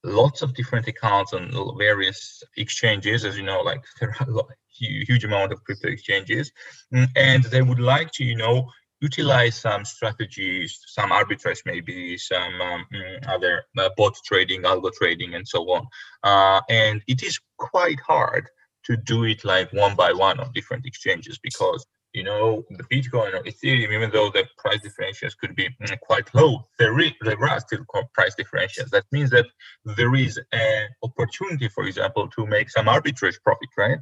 lots 0.03 0.41
of 0.41 0.53
different 0.53 0.87
accounts 0.87 1.33
on 1.33 1.51
various 1.77 2.43
exchanges. 2.57 3.25
As 3.25 3.37
you 3.37 3.43
know, 3.43 3.61
like 3.61 3.83
there 3.99 4.15
are 4.19 4.39
a 4.39 4.43
huge 4.69 5.23
amount 5.23 5.51
of 5.51 5.63
crypto 5.63 5.89
exchanges, 5.89 6.51
mm, 6.93 7.07
and 7.15 7.43
they 7.45 7.61
would 7.61 7.79
like 7.79 8.11
to, 8.13 8.23
you 8.23 8.35
know, 8.35 8.69
utilize 9.01 9.55
some 9.55 9.85
strategies, 9.85 10.79
some 10.85 11.11
arbitrage, 11.11 11.59
maybe 11.65 12.17
some 12.17 12.61
um, 12.61 12.85
mm, 12.93 13.27
other 13.27 13.63
uh, 13.77 13.89
bot 13.97 14.15
trading, 14.25 14.63
algo 14.63 14.91
trading, 14.93 15.35
and 15.35 15.47
so 15.47 15.61
on. 15.71 15.87
Uh, 16.23 16.61
and 16.69 17.01
it 17.07 17.23
is 17.23 17.39
quite 17.57 17.99
hard 18.01 18.49
to 18.89 18.97
do 18.97 19.23
it 19.25 19.45
like 19.45 19.71
one 19.71 19.95
by 19.95 20.11
one 20.11 20.39
on 20.39 20.51
different 20.53 20.85
exchanges 20.85 21.37
because 21.37 21.85
you 22.13 22.23
know, 22.23 22.65
the 22.71 22.83
Bitcoin 22.85 23.33
or 23.33 23.43
Ethereum, 23.43 23.93
even 23.93 24.09
though 24.11 24.29
the 24.29 24.45
price 24.57 24.79
differentials 24.85 25.37
could 25.37 25.55
be 25.55 25.69
mm, 25.81 25.99
quite 25.99 26.33
low, 26.33 26.67
there, 26.79 26.99
is, 26.99 27.11
there 27.21 27.43
are 27.43 27.59
still 27.59 27.85
price 28.13 28.35
differentials. 28.35 28.89
That 28.89 29.05
means 29.11 29.29
that 29.29 29.45
there 29.85 30.15
is 30.15 30.39
an 30.51 30.87
opportunity, 31.03 31.69
for 31.69 31.83
example, 31.83 32.27
to 32.29 32.47
make 32.47 32.69
some 32.69 32.87
arbitrage 32.87 33.41
profit, 33.43 33.69
right? 33.77 33.99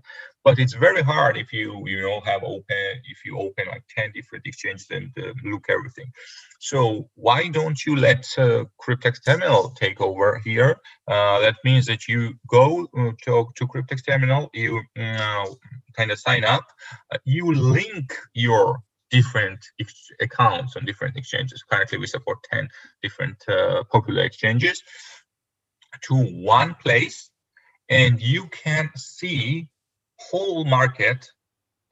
But 0.47 0.59
it's 0.59 0.75
very 0.75 1.01
hard 1.01 1.35
if 1.35 1.51
you 1.51 1.85
you 1.85 2.01
know 2.01 2.21
have 2.21 2.41
open 2.41 3.01
if 3.13 3.25
you 3.25 3.37
open 3.37 3.67
like 3.67 3.83
ten 3.93 4.13
different 4.13 4.47
exchanges 4.47 4.87
and 4.89 5.11
uh, 5.19 5.33
look 5.43 5.65
everything. 5.67 6.09
So 6.59 7.09
why 7.15 7.49
don't 7.49 7.85
you 7.85 7.97
let 7.97 8.25
uh, 8.37 8.63
Cryptex 8.81 9.25
Terminal 9.25 9.71
take 9.71 9.99
over 9.99 10.41
here? 10.45 10.79
Uh, 11.05 11.39
that 11.41 11.55
means 11.65 11.85
that 11.87 12.07
you 12.07 12.33
go 12.47 12.87
uh, 12.97 13.11
to, 13.23 13.47
to 13.55 13.67
Cryptex 13.67 14.05
Terminal, 14.05 14.49
you 14.53 14.81
uh, 14.97 15.45
kind 15.97 16.11
of 16.11 16.19
sign 16.19 16.43
up, 16.45 16.65
uh, 17.11 17.17
you 17.25 17.53
link 17.53 18.15
your 18.33 18.77
different 19.09 19.65
ex- 19.79 20.11
accounts 20.21 20.75
on 20.75 20.85
different 20.85 21.17
exchanges. 21.17 21.63
Currently, 21.69 21.97
we 21.97 22.07
support 22.07 22.37
10 22.51 22.69
different 23.01 23.37
uh, 23.47 23.83
popular 23.91 24.23
exchanges 24.23 24.83
to 26.03 26.15
one 26.15 26.75
place, 26.75 27.29
and 27.89 28.21
you 28.21 28.47
can 28.47 28.89
see 28.95 29.67
whole 30.19 30.65
market, 30.65 31.25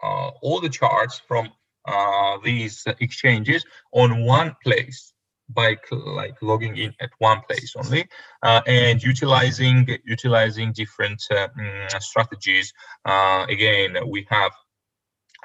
uh, 0.04 0.30
all 0.42 0.60
the 0.60 0.70
charts 0.70 1.22
from 1.28 1.50
uh, 1.88 2.38
these 2.44 2.84
exchanges 3.00 3.66
on 3.94 4.26
one 4.26 4.56
place 4.64 5.15
by 5.50 5.78
like 5.92 6.36
logging 6.42 6.78
in 6.78 6.94
at 7.00 7.12
one 7.20 7.42
place 7.48 7.74
only 7.78 8.08
uh, 8.44 8.62
and 8.66 9.02
utilizing 9.04 9.88
utilizing 10.06 10.72
different 10.74 11.22
uh, 11.32 11.48
mm, 11.58 12.02
strategies. 12.02 12.74
Uh, 13.06 13.46
again 13.50 13.98
we 14.10 14.26
have 14.30 14.52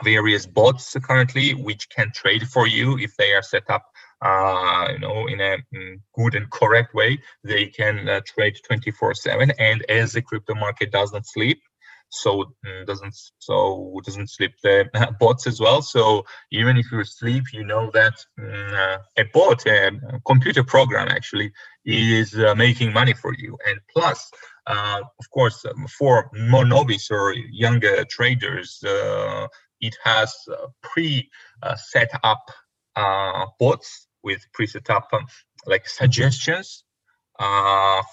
various 0.02 0.46
bots 0.46 0.96
currently 1.02 1.52
which 1.52 1.88
can 1.90 2.10
trade 2.14 2.48
for 2.48 2.66
you. 2.66 2.98
If 2.98 3.16
they 3.16 3.34
are 3.34 3.42
set 3.42 3.68
up 3.68 3.84
uh, 4.22 4.88
you 4.92 4.98
know 4.98 5.26
in 5.26 5.40
a 5.40 5.56
mm, 5.74 6.00
good 6.14 6.34
and 6.34 6.50
correct 6.50 6.94
way 6.94 7.18
they 7.44 7.66
can 7.66 8.08
uh, 8.08 8.20
trade 8.26 8.56
24 8.66 9.14
7 9.14 9.50
and 9.58 9.82
as 9.90 10.12
the 10.12 10.22
crypto 10.22 10.54
market 10.54 10.92
doesn't 10.92 11.26
sleep 11.26 11.60
so 12.10 12.52
mm, 12.66 12.86
doesn't 12.86 13.14
so 13.38 13.98
doesn't 14.04 14.28
sleep 14.28 14.52
the 14.62 14.88
bots 15.20 15.46
as 15.46 15.60
well. 15.60 15.80
So 15.80 16.24
even 16.52 16.76
if 16.76 16.90
you 16.92 17.04
sleep 17.04 17.44
you 17.52 17.64
know 17.64 17.90
that 17.94 18.14
mm, 18.38 18.74
uh, 18.74 18.98
a 19.16 19.24
bot 19.32 19.66
a 19.66 19.90
computer 20.26 20.64
program 20.64 21.08
actually 21.08 21.52
is 21.84 22.34
uh, 22.34 22.54
making 22.54 22.92
money 22.92 23.14
for 23.14 23.32
you. 23.34 23.56
And 23.66 23.80
plus 23.92 24.30
uh, 24.66 25.00
of 25.18 25.30
course 25.30 25.64
um, 25.64 25.86
for 25.98 26.30
more 26.34 26.64
novice 26.64 27.10
or 27.10 27.32
younger 27.32 28.04
traders 28.04 28.82
uh, 28.84 29.46
it 29.80 29.96
has 30.04 30.34
uh, 30.50 30.66
pre 30.82 31.30
uh, 31.62 31.76
set 31.76 32.10
up 32.24 32.42
bots 33.58 34.08
with 34.22 34.44
pre-set 34.52 34.90
up 34.90 35.08
um, 35.14 35.24
like 35.66 35.88
suggestions 35.88 36.84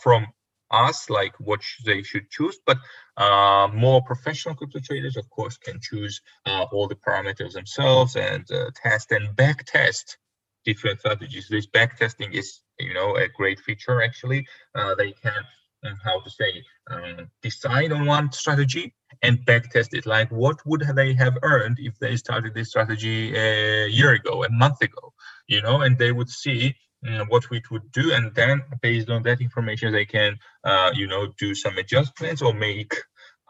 from 0.01 0.27
us 0.71 1.09
like 1.09 1.33
what 1.39 1.61
they 1.85 2.03
should 2.03 2.29
choose 2.29 2.59
but 2.65 2.77
uh, 3.17 3.67
more 3.73 4.01
professional 4.03 4.55
crypto 4.55 4.79
traders 4.79 5.17
of 5.17 5.29
course 5.29 5.57
can 5.57 5.79
choose 5.81 6.21
uh, 6.45 6.65
all 6.71 6.87
the 6.87 6.95
parameters 6.95 7.53
themselves 7.53 8.15
and 8.15 8.49
uh, 8.51 8.69
test 8.75 9.11
and 9.11 9.35
back 9.35 9.65
test 9.65 10.17
different 10.67 10.99
strategies. 10.99 11.47
This 11.49 11.65
back 11.65 11.97
testing 11.97 12.33
is 12.33 12.61
you 12.79 12.93
know 12.93 13.15
a 13.15 13.27
great 13.39 13.59
feature 13.67 14.03
actually 14.03 14.45
uh, 14.75 14.93
they 14.95 15.11
can 15.23 15.41
uh, 15.85 15.93
how 16.03 16.19
to 16.19 16.29
say 16.29 16.51
um, 16.91 17.31
decide 17.41 17.91
on 17.91 18.05
one 18.05 18.31
strategy 18.31 18.93
and 19.23 19.43
back 19.45 19.71
test 19.71 19.93
it. 19.93 20.05
Like 20.05 20.29
what 20.29 20.57
would 20.65 20.83
they 20.95 21.13
have 21.13 21.37
earned 21.41 21.77
if 21.79 21.97
they 21.99 22.15
started 22.17 22.53
this 22.53 22.69
strategy 22.69 23.35
a 23.35 23.87
year 23.87 24.11
ago 24.19 24.43
a 24.43 24.51
month 24.51 24.81
ago 24.81 25.13
you 25.47 25.61
know 25.61 25.81
and 25.81 25.97
they 25.97 26.11
would 26.11 26.29
see 26.29 26.75
What 27.29 27.49
we 27.49 27.61
would 27.71 27.91
do 27.91 28.13
and 28.13 28.33
then 28.35 28.63
based 28.81 29.09
on 29.09 29.23
that 29.23 29.41
information 29.41 29.91
they 29.91 30.05
can 30.05 30.37
uh, 30.63 30.91
you 30.93 31.07
know 31.07 31.33
do 31.37 31.55
some 31.55 31.77
adjustments 31.77 32.41
or 32.41 32.53
make 32.53 32.93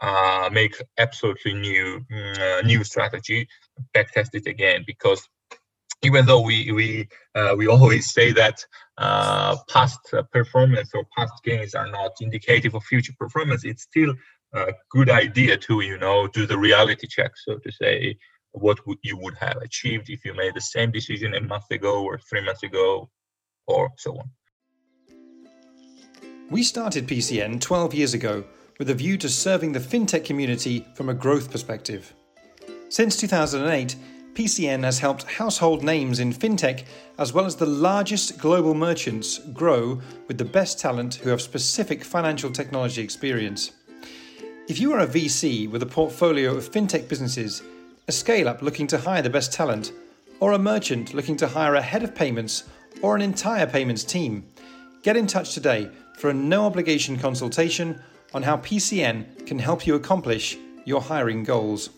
uh, 0.02 0.50
make 0.52 0.76
absolutely 0.98 1.54
new 1.54 2.02
mm, 2.12 2.40
uh, 2.40 2.62
new 2.62 2.84
strategy 2.84 3.48
backtest 3.96 4.30
it 4.34 4.46
again 4.46 4.84
because 4.86 5.28
even 6.04 6.26
though 6.26 6.42
we 6.42 6.72
we 6.72 7.08
uh, 7.36 7.56
we 7.58 7.68
always 7.76 8.14
say 8.14 8.32
that 8.32 8.64
uh, 8.98 9.56
past 9.70 10.00
performance 10.32 10.92
or 10.94 11.04
past 11.18 11.34
gains 11.44 11.74
are 11.74 11.90
not 11.90 12.12
indicative 12.22 12.76
of 12.76 12.84
future 12.84 13.14
performance 13.18 13.66
it's 13.66 13.84
still 13.84 14.14
a 14.54 14.74
good 14.92 15.10
idea 15.10 15.58
to 15.58 15.82
you 15.82 15.98
know 15.98 16.28
do 16.28 16.46
the 16.46 16.58
reality 16.58 17.08
check 17.08 17.32
so 17.36 17.58
to 17.58 17.72
say 17.72 18.16
what 18.52 18.86
would 18.88 18.98
you 19.04 19.18
would 19.18 19.36
have 19.36 19.58
achieved 19.58 20.10
if 20.10 20.24
you 20.26 20.34
made 20.34 20.54
the 20.56 20.62
same 20.62 20.92
decision 20.92 21.36
a 21.36 21.42
month 21.42 21.70
ago 21.72 22.04
or 22.04 22.18
three 22.18 22.42
months 22.42 22.64
ago 22.64 23.10
or 23.68 23.92
so 23.98 24.18
on. 24.18 24.30
We 26.50 26.64
started 26.64 27.08
PCN 27.08 27.60
12 27.60 27.94
years 27.94 28.14
ago 28.14 28.46
with 28.80 28.90
a 28.90 28.94
view 28.94 29.18
to 29.18 29.30
serving 29.30 29.74
the 29.74 29.80
fintech 29.80 30.24
community 30.24 30.86
from 30.96 31.10
a 31.10 31.14
growth 31.14 31.52
perspective. 31.52 32.14
Since 32.90 33.18
2008, 33.18 33.96
PCN 34.34 34.84
has 34.84 35.00
helped 35.00 35.24
household 35.24 35.84
names 35.84 36.20
in 36.20 36.32
fintech 36.32 36.86
as 37.18 37.34
well 37.34 37.46
as 37.46 37.56
the 37.56 37.66
largest 37.66 38.38
global 38.38 38.76
merchants 38.76 39.40
grow 39.52 40.00
with 40.28 40.38
the 40.38 40.46
best 40.46 40.80
talent 40.80 41.16
who 41.16 41.30
have 41.32 41.42
specific 41.42 42.04
financial 42.04 42.52
technology 42.52 43.02
experience. 43.02 43.72
If 44.68 44.80
you 44.80 44.94
are 44.94 45.00
a 45.00 45.08
VC 45.08 45.70
with 45.70 45.82
a 45.82 45.88
portfolio 45.88 46.56
of 46.56 46.70
fintech 46.70 47.10
businesses, 47.10 47.64
a 48.08 48.12
scale 48.12 48.48
up 48.48 48.62
looking 48.62 48.88
to 48.88 48.98
hire 48.98 49.22
the 49.22 49.30
best 49.30 49.52
talent, 49.52 49.92
or 50.40 50.52
a 50.52 50.60
merchant 50.60 51.14
looking 51.14 51.36
to 51.38 51.48
hire 51.48 51.76
a 51.76 51.82
head 51.82 52.04
of 52.04 52.14
payments 52.14 52.66
or 53.02 53.16
an 53.16 53.22
entire 53.22 53.68
payments 53.68 54.04
team, 54.04 54.46
get 55.04 55.16
in 55.18 55.28
touch 55.28 55.54
today 55.54 55.90
for 56.18 56.30
a 56.30 56.34
no 56.34 56.66
obligation 56.66 57.18
consultation 57.18 58.02
on 58.34 58.44
how 58.44 58.58
PCN 58.58 59.46
can 59.46 59.60
help 59.60 59.86
you 59.86 59.96
accomplish 59.96 60.58
your 60.86 61.02
hiring 61.02 61.44
goals. 61.44 61.90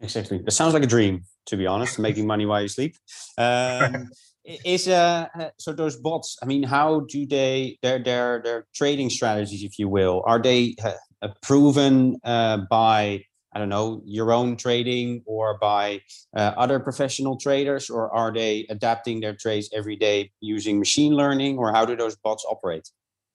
Exactly. 0.00 0.38
That 0.38 0.50
sounds 0.50 0.74
like 0.74 0.82
a 0.82 0.86
dream, 0.86 1.24
to 1.46 1.56
be 1.56 1.66
honest, 1.66 1.98
making 1.98 2.26
money 2.26 2.44
while 2.44 2.62
you 2.62 2.68
sleep. 2.68 2.96
Um, 3.38 4.10
is 4.64 4.86
uh, 4.88 5.26
uh, 5.38 5.50
so 5.58 5.72
those 5.72 5.96
bots 5.96 6.38
i 6.42 6.46
mean 6.46 6.62
how 6.62 7.00
do 7.08 7.26
they 7.26 7.76
their 7.82 7.98
their 8.02 8.40
their 8.42 8.66
trading 8.74 9.10
strategies 9.10 9.64
if 9.64 9.78
you 9.78 9.88
will 9.88 10.22
are 10.24 10.40
they 10.40 10.76
uh, 10.84 11.28
proven 11.42 12.16
uh, 12.24 12.58
by 12.70 13.22
I 13.56 13.58
don't 13.58 13.70
know, 13.70 14.02
your 14.04 14.32
own 14.32 14.58
trading 14.58 15.22
or 15.24 15.56
by 15.56 16.02
uh, 16.36 16.52
other 16.58 16.78
professional 16.78 17.38
traders, 17.38 17.88
or 17.88 18.14
are 18.14 18.30
they 18.30 18.66
adapting 18.68 19.20
their 19.20 19.34
trades 19.34 19.70
every 19.72 19.96
day 19.96 20.30
using 20.40 20.78
machine 20.78 21.14
learning, 21.14 21.56
or 21.56 21.72
how 21.72 21.86
do 21.86 21.96
those 21.96 22.16
bots 22.16 22.44
operate? 22.46 22.86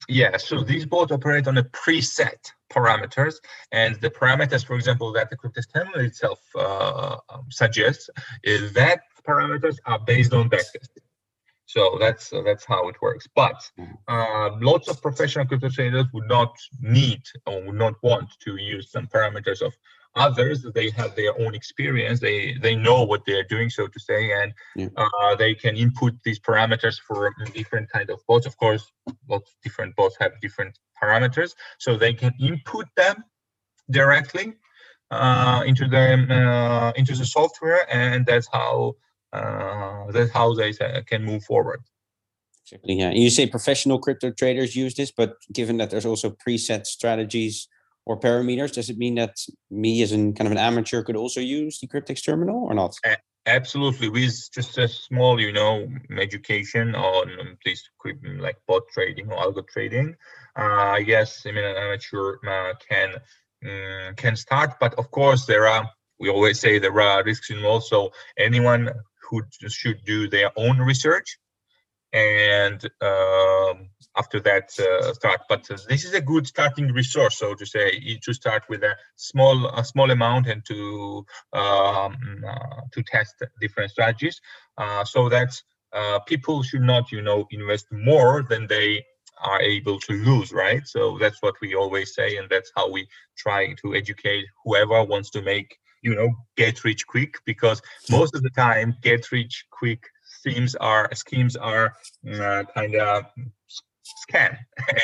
Yeah, 0.08 0.38
so 0.38 0.62
these 0.62 0.86
bots 0.86 1.12
operate 1.12 1.48
on 1.48 1.58
a 1.58 1.64
preset 1.64 2.42
parameters, 2.72 3.34
and 3.72 3.96
the 3.96 4.12
parameters, 4.12 4.64
for 4.64 4.76
example, 4.76 5.12
that 5.14 5.32
the 5.32 5.38
Cryptex 5.38 5.64
terminal 5.74 6.02
itself 6.02 6.40
uh, 6.56 7.18
um, 7.34 7.46
suggests, 7.50 8.08
is 8.44 8.74
that 8.74 9.00
parameters 9.28 9.78
are 9.88 9.98
based 10.06 10.34
on 10.34 10.52
backtesting. 10.52 11.06
So 11.66 11.98
that's 12.00 12.34
uh, 12.34 12.42
that's 12.44 12.66
how 12.66 12.90
it 12.90 12.98
works. 13.02 13.28
But 13.34 13.60
uh, 14.08 14.50
lots 14.60 14.88
of 14.88 15.02
professional 15.02 15.46
crypto 15.46 15.70
traders 15.70 16.06
would 16.14 16.28
not 16.28 16.54
need 16.80 17.24
or 17.48 17.64
would 17.66 17.80
not 17.86 17.96
want 18.04 18.30
to 18.46 18.58
use 18.58 18.92
some 18.92 19.08
parameters 19.08 19.62
of 19.62 19.74
others 20.16 20.66
they 20.76 20.90
have 20.90 21.16
their 21.16 21.40
own 21.40 21.56
experience 21.56 22.20
they 22.20 22.54
they 22.62 22.76
know 22.76 23.04
what 23.04 23.22
they're 23.26 23.46
doing 23.46 23.70
so 23.70 23.88
to 23.88 24.00
say 24.00 24.32
and 24.34 24.54
yeah. 24.76 24.88
uh, 24.98 25.36
they 25.36 25.56
can 25.56 25.76
input 25.78 26.14
these 26.26 26.40
parameters 26.40 27.00
for 27.00 27.34
different 27.54 27.90
kind 27.90 28.10
of 28.10 28.20
bots 28.28 28.46
of 28.46 28.58
course 28.58 28.92
lots 29.30 29.52
of 29.52 29.56
different 29.64 29.96
bots 29.96 30.16
have 30.20 30.32
different 30.42 30.78
parameters 31.02 31.56
so 31.80 31.96
they 31.96 32.14
can 32.14 32.34
input 32.42 32.86
them 32.98 33.24
directly 33.90 34.54
uh, 35.12 35.64
into 35.66 35.88
the 35.88 36.14
uh, 36.30 36.92
into 36.96 37.16
the 37.16 37.26
software 37.26 37.86
and 37.94 38.26
that's 38.26 38.48
how 38.52 38.96
that's 40.12 40.32
how 40.32 40.54
they 40.54 40.74
can 41.08 41.24
move 41.24 41.44
forward. 41.44 41.82
Exactly. 42.66 42.96
Yeah. 42.96 43.12
You 43.12 43.30
say 43.30 43.48
professional 43.48 44.00
crypto 44.00 44.32
traders 44.32 44.76
use 44.76 44.96
this, 44.96 45.12
but 45.12 45.36
given 45.52 45.78
that 45.78 45.90
there's 45.90 46.06
also 46.06 46.30
preset 46.30 46.86
strategies 46.86 47.68
or 48.06 48.20
parameters, 48.20 48.74
does 48.74 48.90
it 48.90 48.98
mean 48.98 49.16
that 49.16 49.36
me 49.70 50.02
as 50.02 50.12
an 50.12 50.34
kind 50.34 50.48
of 50.48 50.52
an 50.52 50.58
amateur 50.58 51.04
could 51.04 51.16
also 51.16 51.40
use 51.40 51.80
the 51.80 51.88
Cryptex 51.88 52.24
terminal 52.24 52.64
or 52.64 52.74
not? 52.74 52.96
Absolutely, 53.48 54.10
with 54.10 54.50
just 54.54 54.78
a 54.78 54.88
small, 54.88 55.40
you 55.40 55.52
know, 55.52 55.88
education 56.20 56.94
on 56.94 57.58
this 57.66 57.82
like 58.38 58.58
bot 58.68 58.84
trading 58.94 59.32
or 59.32 59.38
algo 59.38 59.68
trading. 59.68 60.16
Uh, 60.56 61.00
yes, 61.04 61.44
I 61.48 61.52
mean, 61.52 61.64
an 61.64 61.76
amateur 61.76 62.36
uh, 62.48 62.74
can 62.88 63.16
um, 63.66 64.16
can 64.16 64.36
start, 64.36 64.80
but 64.80 64.94
of 64.96 65.10
course 65.12 65.46
there 65.46 65.68
are. 65.68 65.90
We 66.20 66.30
always 66.30 66.60
say 66.60 66.78
there 66.78 67.02
are 67.02 67.24
risks 67.24 67.50
involved. 67.50 67.86
So 67.86 68.12
anyone 68.38 68.92
who 69.28 69.42
should 69.68 70.06
do 70.06 70.28
their 70.28 70.52
own 70.56 70.78
research 70.78 71.40
and 72.14 72.84
um, 73.02 73.90
after 74.18 74.40
that 74.42 74.70
uh, 74.80 75.14
start. 75.14 75.42
But 75.48 75.70
uh, 75.72 75.78
this 75.88 76.06
is 76.06 76.14
a 76.14 76.22
good 76.22 76.48
starting 76.48 76.92
resource, 76.92 77.38
so 77.38 77.54
to 77.56 77.66
say, 77.66 78.18
to 78.22 78.34
start 78.34 78.64
with 78.70 78.84
a 78.84 78.96
small 79.16 79.68
a 79.68 79.84
small 79.84 80.12
amount 80.12 80.48
and 80.48 80.64
to 80.66 81.26
um, 81.54 82.44
uh, 82.48 82.82
to 82.94 83.04
test 83.04 83.36
different 83.60 83.92
strategies, 83.92 84.42
uh, 84.78 85.04
so 85.06 85.30
that 85.30 85.62
people 86.26 86.64
should 86.64 86.82
not, 86.82 87.12
you 87.12 87.22
know, 87.22 87.48
invest 87.52 87.88
more 87.92 88.44
than 88.50 88.68
they 88.68 89.04
are 89.44 89.62
able 89.62 90.00
to 90.00 90.14
lose, 90.14 90.52
right? 90.52 90.88
So 90.88 91.18
that's 91.20 91.42
what 91.42 91.56
we 91.62 91.76
always 91.76 92.14
say, 92.14 92.38
and 92.38 92.50
that's 92.50 92.72
how 92.76 92.90
we 92.92 93.08
try 93.38 93.74
to 93.82 93.96
educate 93.96 94.46
whoever 94.64 95.04
wants 95.04 95.30
to 95.32 95.42
make 95.42 95.78
you 96.02 96.16
know 96.16 96.30
get 96.58 96.84
rich 96.84 97.06
quick 97.06 97.36
because 97.46 97.82
most 98.10 98.36
of 98.36 98.42
the 98.42 98.50
time 98.50 98.96
get 99.02 99.32
rich 99.32 99.66
quick 99.70 100.04
schemes 100.24 100.76
are 100.76 101.08
schemes 101.14 101.56
are 101.56 101.94
uh, 102.40 102.64
kind 102.74 102.96
of 102.96 103.26
scam 104.04 104.58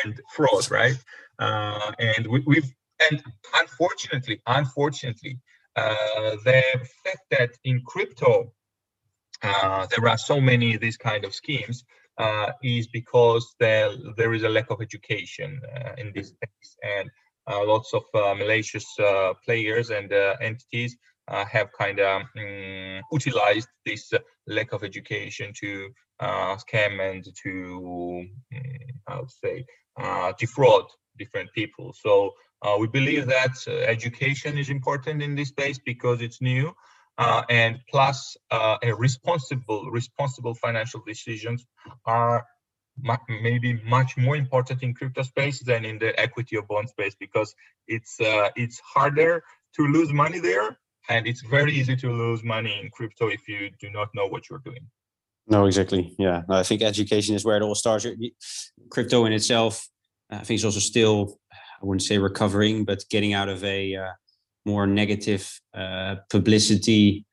and 0.04 0.20
fraud, 0.34 0.70
right? 0.72 0.98
Uh, 1.40 1.92
and 2.00 2.28
we, 2.28 2.56
have 2.56 2.72
and 3.12 3.24
unfortunately, 3.56 4.42
unfortunately, 4.48 5.40
uh, 5.76 6.36
the 6.44 6.64
fact 7.04 7.22
that 7.30 7.52
in 7.64 7.82
crypto 7.86 8.52
uh, 9.44 9.86
there 9.96 10.10
are 10.10 10.18
so 10.18 10.42
many 10.42 10.74
of 10.74 10.82
these 10.82 10.98
kind 10.98 11.24
of 11.24 11.36
schemes 11.36 11.84
uh, 12.18 12.52
is 12.64 12.88
because 12.88 13.56
there 13.60 13.92
there 14.18 14.34
is 14.34 14.42
a 14.44 14.50
lack 14.50 14.72
of 14.72 14.82
education 14.82 15.62
uh, 15.76 15.92
in 16.00 16.12
this 16.16 16.30
space 16.30 16.78
and 16.84 17.10
lots 17.48 17.94
of 17.94 18.04
malicious 18.14 18.86
players 19.46 19.90
and 19.92 20.12
entities 20.42 20.98
uh, 21.28 21.46
have 21.46 21.72
kind 21.74 22.00
of 22.00 22.22
um, 22.38 23.02
utilized 23.12 23.68
this 23.86 24.12
lack 24.48 24.72
of 24.74 24.84
education 24.84 25.54
to 25.60 25.90
uh, 26.20 26.56
scam 26.58 27.00
and 27.00 27.26
to, 27.44 28.26
I 29.08 29.20
would 29.20 29.32
say, 29.32 29.66
uh, 30.00 30.34
defraud 30.38 30.86
different 31.18 31.52
people. 31.54 31.94
So 31.94 32.34
uh, 32.62 32.78
we 32.80 32.88
believe 32.88 33.28
that 33.28 33.56
uh, 33.68 33.72
education 33.72 34.58
is 34.58 34.70
important 34.70 35.22
in 35.22 35.36
this 35.36 35.50
space 35.50 35.80
because 35.84 36.22
it's 36.22 36.42
new. 36.42 36.74
Uh, 37.18 37.42
and 37.50 37.80
plus, 37.90 38.38
a 38.52 38.94
responsible, 38.96 39.90
responsible 39.90 40.54
financial 40.54 41.02
decisions 41.08 41.66
are 42.06 42.46
maybe 43.28 43.82
much 43.86 44.18
more 44.18 44.36
important 44.36 44.84
in 44.84 44.94
crypto 44.94 45.24
space 45.24 45.60
than 45.62 45.86
in 45.86 46.00
the 46.00 46.20
equity 46.20 46.58
or 46.58 46.64
bond 46.64 46.90
space 46.90 47.16
because 47.20 47.54
it's 47.88 48.20
uh, 48.20 48.50
it's 48.56 48.80
harder 48.80 49.44
to 49.76 49.84
lose 49.84 50.12
money 50.12 50.40
there 50.40 50.78
and 51.10 51.28
it's 51.28 51.42
very 51.42 51.74
easy 51.74 51.96
to 51.96 52.12
lose 52.12 52.44
money 52.44 52.80
in 52.82 52.90
crypto 52.90 53.28
if 53.28 53.48
you 53.48 53.70
do 53.80 53.90
not 53.92 54.10
know 54.14 54.28
what 54.28 54.50
you're 54.50 54.64
doing. 54.66 54.86
No 55.48 55.66
exactly. 55.66 56.14
Yeah. 56.20 56.42
I 56.50 56.64
think 56.64 56.82
education 56.82 57.36
is 57.36 57.46
where 57.46 57.56
it 57.56 57.64
all 57.64 57.76
starts. 57.76 58.06
Crypto 58.90 59.26
in 59.26 59.34
itself 59.34 59.88
i 60.30 60.38
think 60.38 60.58
it's 60.58 60.66
also 60.66 60.80
still 60.80 61.40
i 61.54 61.86
wouldn't 61.86 62.04
say 62.04 62.18
recovering 62.18 62.84
but 62.84 63.04
getting 63.10 63.34
out 63.34 63.50
of 63.50 63.64
a 63.64 63.96
uh, 63.96 64.12
more 64.66 64.86
negative 64.86 65.62
uh, 65.74 66.16
publicity 66.30 67.26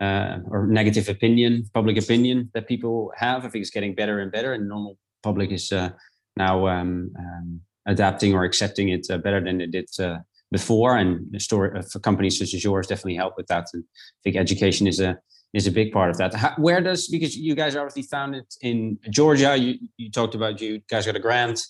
uh, 0.00 0.38
or 0.46 0.66
negative 0.66 1.08
opinion 1.10 1.68
public 1.74 1.98
opinion 1.98 2.50
that 2.54 2.66
people 2.66 3.12
have. 3.16 3.44
I 3.44 3.48
think 3.50 3.62
it's 3.62 3.70
getting 3.70 3.94
better 3.94 4.20
and 4.20 4.32
better 4.32 4.54
and 4.54 4.66
normal 4.66 4.96
public 5.22 5.52
is 5.52 5.70
uh, 5.72 5.90
now 6.36 6.66
um, 6.68 7.12
um, 7.18 7.60
adapting 7.84 8.32
or 8.32 8.44
accepting 8.44 8.88
it 8.88 9.06
uh, 9.10 9.18
better 9.18 9.40
than 9.44 9.60
it 9.60 9.72
did 9.72 9.90
uh, 10.00 10.20
before 10.50 10.96
and 10.96 11.26
the 11.30 11.40
story 11.40 11.70
for 11.90 12.00
companies 12.00 12.38
such 12.38 12.54
as 12.54 12.64
yours 12.64 12.86
definitely 12.86 13.14
help 13.14 13.34
with 13.36 13.46
that 13.46 13.66
and 13.72 13.84
i 13.84 14.20
think 14.24 14.36
education 14.36 14.86
is 14.86 15.00
a 15.00 15.18
is 15.52 15.66
a 15.66 15.72
big 15.72 15.90
part 15.92 16.10
of 16.10 16.16
that. 16.18 16.32
How, 16.32 16.54
where 16.58 16.80
does 16.80 17.08
because 17.08 17.36
you 17.36 17.54
guys 17.54 17.74
obviously 17.76 18.02
founded 18.02 18.44
in 18.62 18.98
georgia 19.10 19.56
you, 19.56 19.74
you 19.96 20.10
talked 20.10 20.34
about 20.34 20.60
you 20.60 20.80
guys 20.88 21.06
got 21.06 21.16
a 21.16 21.20
grant 21.20 21.60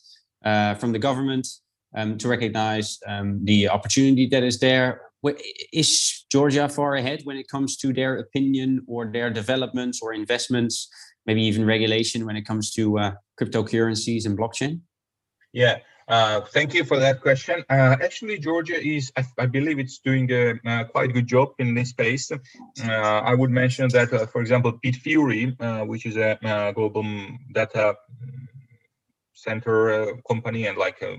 uh, 0.44 0.74
from 0.74 0.92
the 0.92 0.98
government 0.98 1.46
um, 1.96 2.16
to 2.18 2.28
recognize 2.28 2.98
um, 3.06 3.40
the 3.44 3.68
opportunity 3.68 4.26
that 4.28 4.42
is 4.42 4.58
there. 4.60 5.02
Is 5.72 6.24
georgia 6.32 6.68
far 6.68 6.94
ahead 6.94 7.20
when 7.24 7.36
it 7.36 7.46
comes 7.48 7.76
to 7.78 7.92
their 7.92 8.16
opinion 8.16 8.82
or 8.86 9.10
their 9.12 9.28
developments 9.30 10.00
or 10.02 10.14
investments 10.14 10.88
maybe 11.26 11.42
even 11.42 11.66
regulation 11.66 12.24
when 12.24 12.36
it 12.36 12.46
comes 12.46 12.70
to 12.72 12.98
uh, 12.98 13.12
cryptocurrencies 13.38 14.24
and 14.24 14.38
blockchain? 14.38 14.80
Yeah 15.52 15.78
uh, 16.10 16.40
thank 16.40 16.74
you 16.74 16.84
for 16.84 16.98
that 16.98 17.20
question. 17.20 17.64
Uh, 17.70 17.96
actually, 18.02 18.36
Georgia 18.38 18.74
is, 18.74 19.12
I, 19.16 19.24
I, 19.38 19.46
believe 19.46 19.78
it's 19.78 20.00
doing 20.00 20.30
a, 20.32 20.54
a, 20.66 20.84
quite 20.84 21.12
good 21.14 21.28
job 21.28 21.50
in 21.60 21.72
this 21.74 21.90
space. 21.90 22.32
Uh, 22.32 22.90
I 22.90 23.32
would 23.32 23.50
mention 23.50 23.88
that, 23.90 24.12
uh, 24.12 24.26
for 24.26 24.40
example, 24.40 24.72
Bitfury, 24.84 25.54
uh, 25.60 25.84
which 25.86 26.06
is 26.06 26.16
a, 26.16 26.36
a, 26.42 26.72
global 26.72 27.04
data 27.52 27.94
center 29.34 30.16
company 30.28 30.66
and 30.66 30.76
like 30.76 31.00
a 31.00 31.18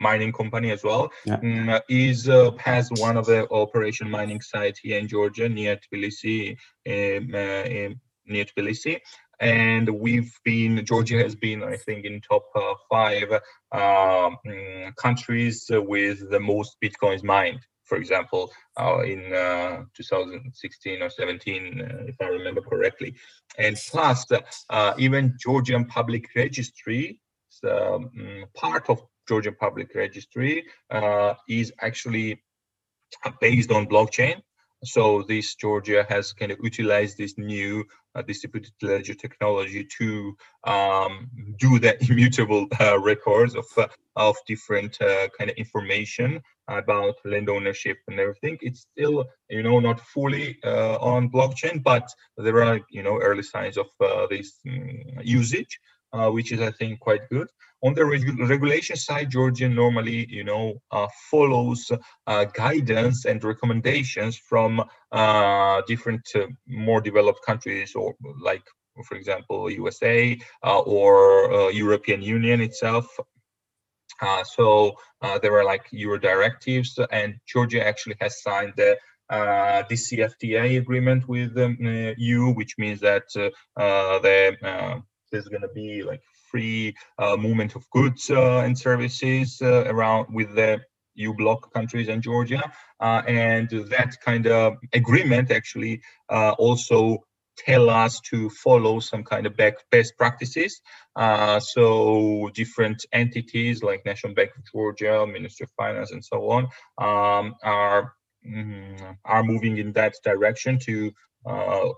mining 0.00 0.32
company 0.32 0.70
as 0.70 0.84
well, 0.84 1.10
yeah. 1.24 1.34
um, 1.34 1.80
is 1.88 2.26
has 2.58 2.90
one 2.92 3.16
of 3.16 3.26
the 3.26 3.50
operation 3.50 4.08
mining 4.08 4.40
sites 4.40 4.78
here 4.78 4.98
in 4.98 5.08
Georgia 5.08 5.48
near 5.48 5.76
Tbilisi, 5.76 6.56
um, 6.86 7.96
near 8.26 8.44
Tbilisi 8.44 9.00
and 9.40 9.88
we've 9.88 10.32
been 10.44 10.84
Georgia 10.84 11.18
has 11.18 11.34
been 11.34 11.62
I 11.62 11.76
think 11.76 12.04
in 12.04 12.20
top 12.20 12.44
uh, 12.54 12.74
five 12.90 13.32
um, 13.72 14.36
countries 14.96 15.66
with 15.70 16.30
the 16.30 16.40
most 16.40 16.76
bitcoins 16.82 17.22
mined. 17.22 17.60
For 17.84 17.98
example, 17.98 18.52
uh, 18.80 19.02
in 19.02 19.32
uh, 19.32 19.84
2016 19.96 21.02
or 21.02 21.08
17, 21.08 21.80
uh, 21.80 22.04
if 22.08 22.16
I 22.20 22.26
remember 22.26 22.60
correctly, 22.60 23.14
and 23.58 23.76
plus 23.88 24.26
uh, 24.70 24.94
even 24.98 25.36
Georgian 25.38 25.84
Public 25.84 26.26
Registry, 26.34 27.20
um, 27.62 28.44
part 28.54 28.90
of 28.90 29.00
Georgian 29.28 29.54
Public 29.54 29.94
Registry 29.94 30.64
uh, 30.90 31.34
is 31.48 31.72
actually 31.80 32.42
based 33.40 33.70
on 33.70 33.86
blockchain 33.86 34.42
so 34.84 35.22
this 35.22 35.54
Georgia 35.54 36.06
has 36.08 36.32
kind 36.32 36.52
of 36.52 36.58
utilized 36.62 37.16
this 37.16 37.38
new 37.38 37.84
uh, 38.14 38.22
distributed 38.22 38.72
ledger 38.82 39.14
technology 39.14 39.86
to 39.98 40.36
um, 40.64 41.28
do 41.58 41.78
the 41.78 41.96
immutable 42.10 42.66
uh, 42.80 42.98
records 42.98 43.54
of 43.54 43.66
uh, 43.76 43.86
of 44.16 44.36
different 44.46 45.00
uh, 45.02 45.28
kind 45.38 45.50
of 45.50 45.56
information 45.56 46.40
about 46.68 47.14
land 47.24 47.48
ownership 47.48 47.98
and 48.08 48.18
everything. 48.18 48.58
It's 48.60 48.86
still 48.92 49.24
you 49.48 49.62
know 49.62 49.80
not 49.80 50.00
fully 50.00 50.58
uh, 50.64 50.96
on 50.98 51.30
blockchain, 51.30 51.82
but 51.82 52.08
there 52.36 52.62
are 52.62 52.80
you 52.90 53.02
know 53.02 53.18
early 53.18 53.42
signs 53.42 53.76
of 53.76 53.86
uh, 54.00 54.26
this 54.30 54.60
um, 54.68 55.00
usage 55.22 55.78
which 56.30 56.50
is 56.50 56.62
I 56.62 56.70
think 56.70 56.98
quite 57.00 57.28
good. 57.28 57.48
On 57.82 57.94
the 57.94 58.04
reg- 58.04 58.38
regulation 58.48 58.96
side, 58.96 59.30
Georgia 59.30 59.68
normally, 59.68 60.26
you 60.30 60.44
know, 60.44 60.80
uh, 60.90 61.06
follows 61.30 61.90
uh, 62.26 62.44
guidance 62.44 63.26
and 63.26 63.42
recommendations 63.44 64.36
from 64.36 64.82
uh, 65.12 65.82
different 65.86 66.26
uh, 66.34 66.46
more 66.66 67.00
developed 67.00 67.40
countries, 67.44 67.94
or 67.94 68.14
like, 68.42 68.64
for 69.06 69.16
example, 69.16 69.70
USA 69.70 70.38
uh, 70.64 70.80
or 70.80 71.70
European 71.70 72.22
Union 72.22 72.60
itself. 72.60 73.06
so 74.56 74.94
there 75.42 75.54
are 75.58 75.64
like 75.64 75.86
Euro 75.92 76.18
directives, 76.18 76.98
and 77.12 77.34
Georgia 77.46 77.86
actually 77.86 78.16
has 78.20 78.42
signed 78.42 78.72
the 78.76 78.96
uh, 79.28 79.82
DCFTA 79.90 80.78
agreement 80.78 81.28
with 81.28 81.58
um, 81.58 81.76
uh, 81.84 82.52
which 82.52 82.78
means 82.78 83.00
that 83.00 83.24
uh, 83.36 84.18
the 84.20 85.02
there's 85.32 85.48
going 85.48 85.62
to 85.62 85.74
be 85.74 86.02
like 86.02 86.22
free 86.50 86.94
uh, 87.18 87.36
movement 87.36 87.74
of 87.76 87.88
goods 87.90 88.30
uh, 88.30 88.58
and 88.58 88.78
services 88.78 89.60
uh, 89.62 89.84
around 89.86 90.26
with 90.32 90.54
the 90.54 90.80
EU 91.14 91.34
bloc 91.34 91.72
countries 91.72 92.08
and 92.08 92.22
Georgia. 92.22 92.62
And 93.00 93.68
that 93.70 94.16
kind 94.24 94.46
of 94.46 94.76
agreement 94.92 95.50
actually 95.50 96.02
also 96.28 97.24
tell 97.56 97.88
us 97.88 98.20
to 98.20 98.50
follow 98.50 99.00
some 99.00 99.24
kind 99.24 99.46
of 99.46 99.56
best 99.56 100.12
practices. 100.18 100.80
Uh, 101.16 101.58
so 101.58 102.50
different 102.54 103.04
entities 103.12 103.82
like 103.82 104.04
National 104.04 104.34
Bank 104.34 104.50
of 104.56 104.62
Georgia, 104.70 105.26
Ministry 105.26 105.64
of 105.64 105.70
Finance, 105.76 106.12
and 106.12 106.24
so 106.24 106.50
on 106.50 106.64
um, 106.98 107.54
are 107.62 108.12
mm, 108.46 109.16
are 109.24 109.42
moving 109.42 109.78
in 109.78 109.92
that 109.92 110.14
direction 110.24 110.78
to 110.80 111.12
uh, 111.46 111.88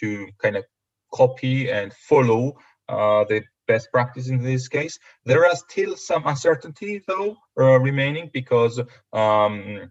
to 0.00 0.28
kind 0.42 0.56
of 0.56 0.64
copy 1.12 1.70
and 1.70 1.92
follow 1.92 2.56
uh, 2.88 3.24
the 3.24 3.42
best 3.66 3.90
practice 3.92 4.28
in 4.28 4.42
this 4.42 4.68
case. 4.68 4.98
There 5.24 5.46
are 5.46 5.56
still 5.56 5.96
some 5.96 6.26
uncertainty 6.26 7.02
though 7.06 7.36
uh, 7.58 7.78
remaining 7.80 8.30
because 8.32 8.80
um, 9.12 9.90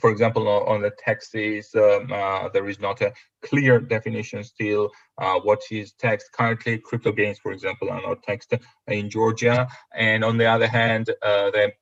for 0.00 0.10
example, 0.10 0.48
on 0.48 0.82
the 0.82 0.90
taxes, 0.90 1.74
um, 1.74 2.12
uh, 2.12 2.48
there 2.50 2.68
is 2.68 2.78
not 2.78 3.00
a 3.00 3.12
clear 3.42 3.80
definition 3.80 4.44
still. 4.44 4.90
Uh, 5.18 5.40
what 5.40 5.60
is 5.70 5.92
taxed 5.92 6.30
currently? 6.32 6.78
Crypto 6.78 7.12
gains, 7.12 7.38
for 7.38 7.52
example, 7.52 7.90
are 7.90 8.00
not 8.00 8.22
taxed 8.22 8.54
in 8.86 9.10
Georgia. 9.10 9.68
And 9.94 10.24
on 10.24 10.38
the 10.38 10.46
other 10.46 10.68
hand, 10.68 11.10
uh, 11.22 11.50
the 11.50 11.72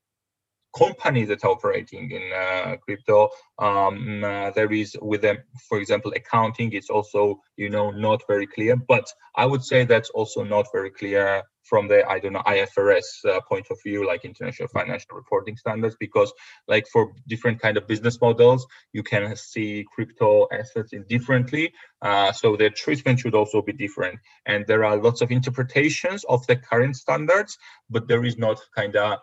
companies 0.77 1.29
that 1.29 1.45
are 1.45 1.51
operating 1.51 2.11
in 2.11 2.31
uh, 2.33 2.77
crypto. 2.77 3.29
Um, 3.59 4.23
uh, 4.23 4.51
there 4.51 4.73
is 4.73 4.97
with 5.01 5.23
them 5.23 5.39
for 5.69 5.79
example 5.79 6.13
accounting 6.15 6.73
it's 6.73 6.91
also 6.91 7.41
you 7.57 7.71
know 7.71 7.91
not 7.91 8.23
very 8.29 8.47
clear 8.47 8.77
but 8.77 9.11
i 9.35 9.47
would 9.47 9.65
say 9.65 9.85
that's 9.85 10.11
also 10.11 10.45
not 10.45 10.67
very 10.73 10.91
clear 10.91 11.43
from 11.65 11.89
the 11.89 12.07
i 12.09 12.19
don't 12.19 12.35
know 12.35 12.43
ifrs 12.47 13.25
uh, 13.25 13.41
point 13.49 13.67
of 13.71 13.79
view 13.83 14.07
like 14.07 14.27
international 14.27 14.69
financial 14.69 15.15
reporting 15.15 15.57
standards 15.57 15.97
because 15.99 16.33
like 16.69 16.87
for 16.93 17.13
different 17.29 17.59
kind 17.61 17.77
of 17.79 17.87
business 17.87 18.21
models 18.21 18.67
you 18.93 19.03
can 19.03 19.35
see 19.37 19.87
crypto 19.95 20.47
assets 20.53 20.93
in 20.93 21.03
differently 21.05 21.73
uh, 22.03 22.31
so 22.33 22.57
the 22.57 22.71
treatment 22.71 23.19
should 23.19 23.35
also 23.35 23.63
be 23.63 23.73
different. 23.73 24.19
And 24.45 24.67
there 24.67 24.85
are 24.85 24.97
lots 24.97 25.23
of 25.23 25.31
interpretations 25.31 26.25
of 26.29 26.47
the 26.47 26.57
current 26.57 26.97
standards 26.97 27.59
but 27.91 28.07
there 28.07 28.25
is 28.25 28.39
not 28.39 28.61
kind 28.75 28.97
of 28.97 29.19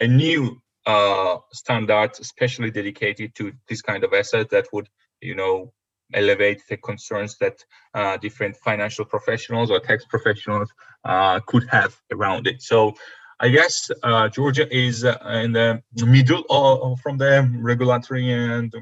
a 0.00 0.06
new 0.06 0.60
uh, 0.88 1.36
standards 1.52 2.18
especially 2.18 2.70
dedicated 2.70 3.34
to 3.34 3.52
this 3.68 3.82
kind 3.82 4.02
of 4.04 4.12
asset 4.12 4.48
that 4.50 4.66
would 4.72 4.88
you 5.20 5.34
know 5.34 5.72
elevate 6.14 6.62
the 6.70 6.76
concerns 6.78 7.36
that 7.36 7.56
uh, 7.94 8.16
different 8.16 8.56
financial 8.56 9.04
professionals 9.04 9.70
or 9.70 9.78
tax 9.78 10.06
professionals 10.06 10.72
uh, 11.04 11.38
could 11.46 11.68
have 11.68 11.94
around 12.10 12.46
it. 12.46 12.62
So 12.62 12.94
i 13.40 13.48
guess 13.48 13.90
uh, 14.02 14.28
georgia 14.28 14.66
is 14.76 15.04
uh, 15.04 15.16
in 15.44 15.52
the 15.52 15.80
middle 16.04 16.44
of, 16.50 16.98
from 17.00 17.18
the 17.18 17.48
regulatory 17.70 18.32
and 18.32 18.74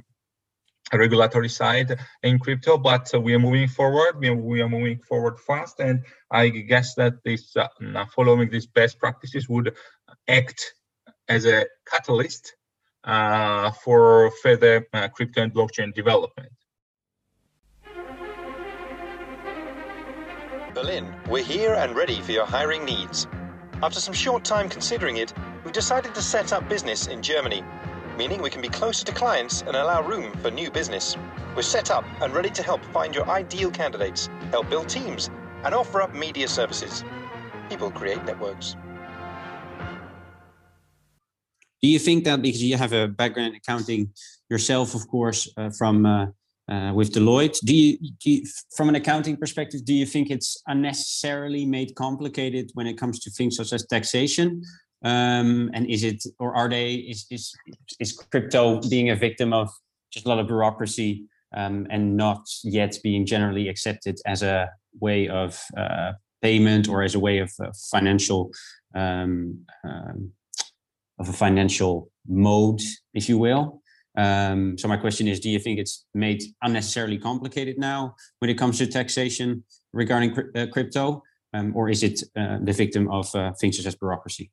regulatory 0.92 1.48
side 1.48 1.98
in 2.22 2.38
crypto 2.38 2.78
but 2.78 3.10
we 3.20 3.34
are 3.34 3.38
moving 3.38 3.68
forward. 3.68 4.18
We 4.18 4.28
are, 4.28 4.34
we 4.34 4.62
are 4.62 4.68
moving 4.68 5.00
forward 5.00 5.38
fast 5.40 5.80
and 5.80 6.04
i 6.30 6.48
guess 6.48 6.94
that 6.94 7.14
this 7.24 7.54
uh, 7.56 7.68
following 8.14 8.48
these 8.50 8.66
best 8.66 8.98
practices 8.98 9.48
would 9.48 9.74
act 10.28 10.74
as 11.28 11.46
a 11.46 11.66
catalyst 11.86 12.56
uh, 13.04 13.70
for 13.70 14.30
further 14.42 14.86
uh, 14.92 15.08
crypto 15.08 15.42
and 15.42 15.54
blockchain 15.54 15.94
development. 15.94 16.52
Berlin, 20.74 21.14
we're 21.30 21.42
here 21.42 21.74
and 21.74 21.96
ready 21.96 22.20
for 22.20 22.32
your 22.32 22.44
hiring 22.44 22.84
needs. 22.84 23.26
After 23.82 23.98
some 23.98 24.12
short 24.12 24.44
time 24.44 24.68
considering 24.68 25.16
it, 25.16 25.32
we 25.64 25.72
decided 25.72 26.14
to 26.14 26.22
set 26.22 26.52
up 26.52 26.68
business 26.68 27.06
in 27.06 27.22
Germany, 27.22 27.62
meaning 28.18 28.42
we 28.42 28.50
can 28.50 28.60
be 28.60 28.68
closer 28.68 29.04
to 29.06 29.12
clients 29.12 29.62
and 29.62 29.76
allow 29.76 30.02
room 30.02 30.32
for 30.42 30.50
new 30.50 30.70
business. 30.70 31.16
We're 31.54 31.62
set 31.62 31.90
up 31.90 32.04
and 32.20 32.34
ready 32.34 32.50
to 32.50 32.62
help 32.62 32.84
find 32.86 33.14
your 33.14 33.28
ideal 33.28 33.70
candidates, 33.70 34.28
help 34.50 34.68
build 34.68 34.88
teams, 34.88 35.30
and 35.64 35.74
offer 35.74 36.02
up 36.02 36.14
media 36.14 36.48
services. 36.48 37.04
People 37.68 37.90
create 37.90 38.24
networks. 38.24 38.76
Do 41.82 41.88
you 41.88 41.98
think 41.98 42.24
that 42.24 42.42
because 42.42 42.62
you 42.62 42.76
have 42.76 42.92
a 42.92 43.08
background 43.08 43.50
in 43.50 43.56
accounting 43.56 44.10
yourself, 44.48 44.94
of 44.94 45.06
course, 45.08 45.50
uh, 45.56 45.70
from 45.78 46.06
uh, 46.06 46.26
uh, 46.68 46.92
with 46.94 47.12
Deloitte, 47.12 47.58
do 47.64 47.74
you, 47.74 47.98
do 48.22 48.30
you, 48.30 48.42
from 48.74 48.88
an 48.88 48.94
accounting 48.94 49.36
perspective, 49.36 49.84
do 49.84 49.94
you 49.94 50.06
think 50.06 50.30
it's 50.30 50.60
unnecessarily 50.66 51.66
made 51.66 51.94
complicated 51.94 52.70
when 52.74 52.86
it 52.86 52.98
comes 52.98 53.20
to 53.20 53.30
things 53.30 53.56
such 53.56 53.72
as 53.72 53.86
taxation? 53.86 54.62
Um, 55.04 55.70
and 55.74 55.88
is 55.88 56.02
it, 56.02 56.24
or 56.38 56.56
are 56.56 56.68
they, 56.68 56.94
is, 56.94 57.26
is, 57.30 57.54
is 58.00 58.12
crypto 58.12 58.80
being 58.88 59.10
a 59.10 59.16
victim 59.16 59.52
of 59.52 59.70
just 60.10 60.26
a 60.26 60.28
lot 60.28 60.38
of 60.38 60.46
bureaucracy 60.46 61.26
um, 61.54 61.86
and 61.90 62.16
not 62.16 62.48
yet 62.64 62.96
being 63.02 63.26
generally 63.26 63.68
accepted 63.68 64.18
as 64.26 64.42
a 64.42 64.70
way 64.98 65.28
of 65.28 65.62
uh, 65.76 66.12
payment 66.42 66.88
or 66.88 67.02
as 67.02 67.14
a 67.14 67.20
way 67.20 67.38
of 67.38 67.52
uh, 67.62 67.70
financial 67.90 68.50
um, 68.94 69.58
um 69.84 70.32
of 71.18 71.28
a 71.28 71.32
financial 71.32 72.10
mode, 72.26 72.80
if 73.14 73.28
you 73.28 73.38
will. 73.38 73.82
Um, 74.16 74.78
so 74.78 74.88
my 74.88 74.96
question 74.96 75.28
is, 75.28 75.40
do 75.40 75.50
you 75.50 75.58
think 75.58 75.78
it's 75.78 76.06
made 76.14 76.42
unnecessarily 76.62 77.18
complicated 77.18 77.78
now 77.78 78.14
when 78.38 78.50
it 78.50 78.54
comes 78.54 78.78
to 78.78 78.86
taxation 78.86 79.64
regarding 79.92 80.36
uh, 80.54 80.66
crypto, 80.72 81.22
um, 81.52 81.76
or 81.76 81.90
is 81.90 82.02
it 82.02 82.22
uh, 82.36 82.58
the 82.62 82.72
victim 82.72 83.10
of 83.10 83.34
uh, 83.34 83.52
things 83.60 83.76
such 83.76 83.86
as 83.86 83.94
bureaucracy? 83.94 84.50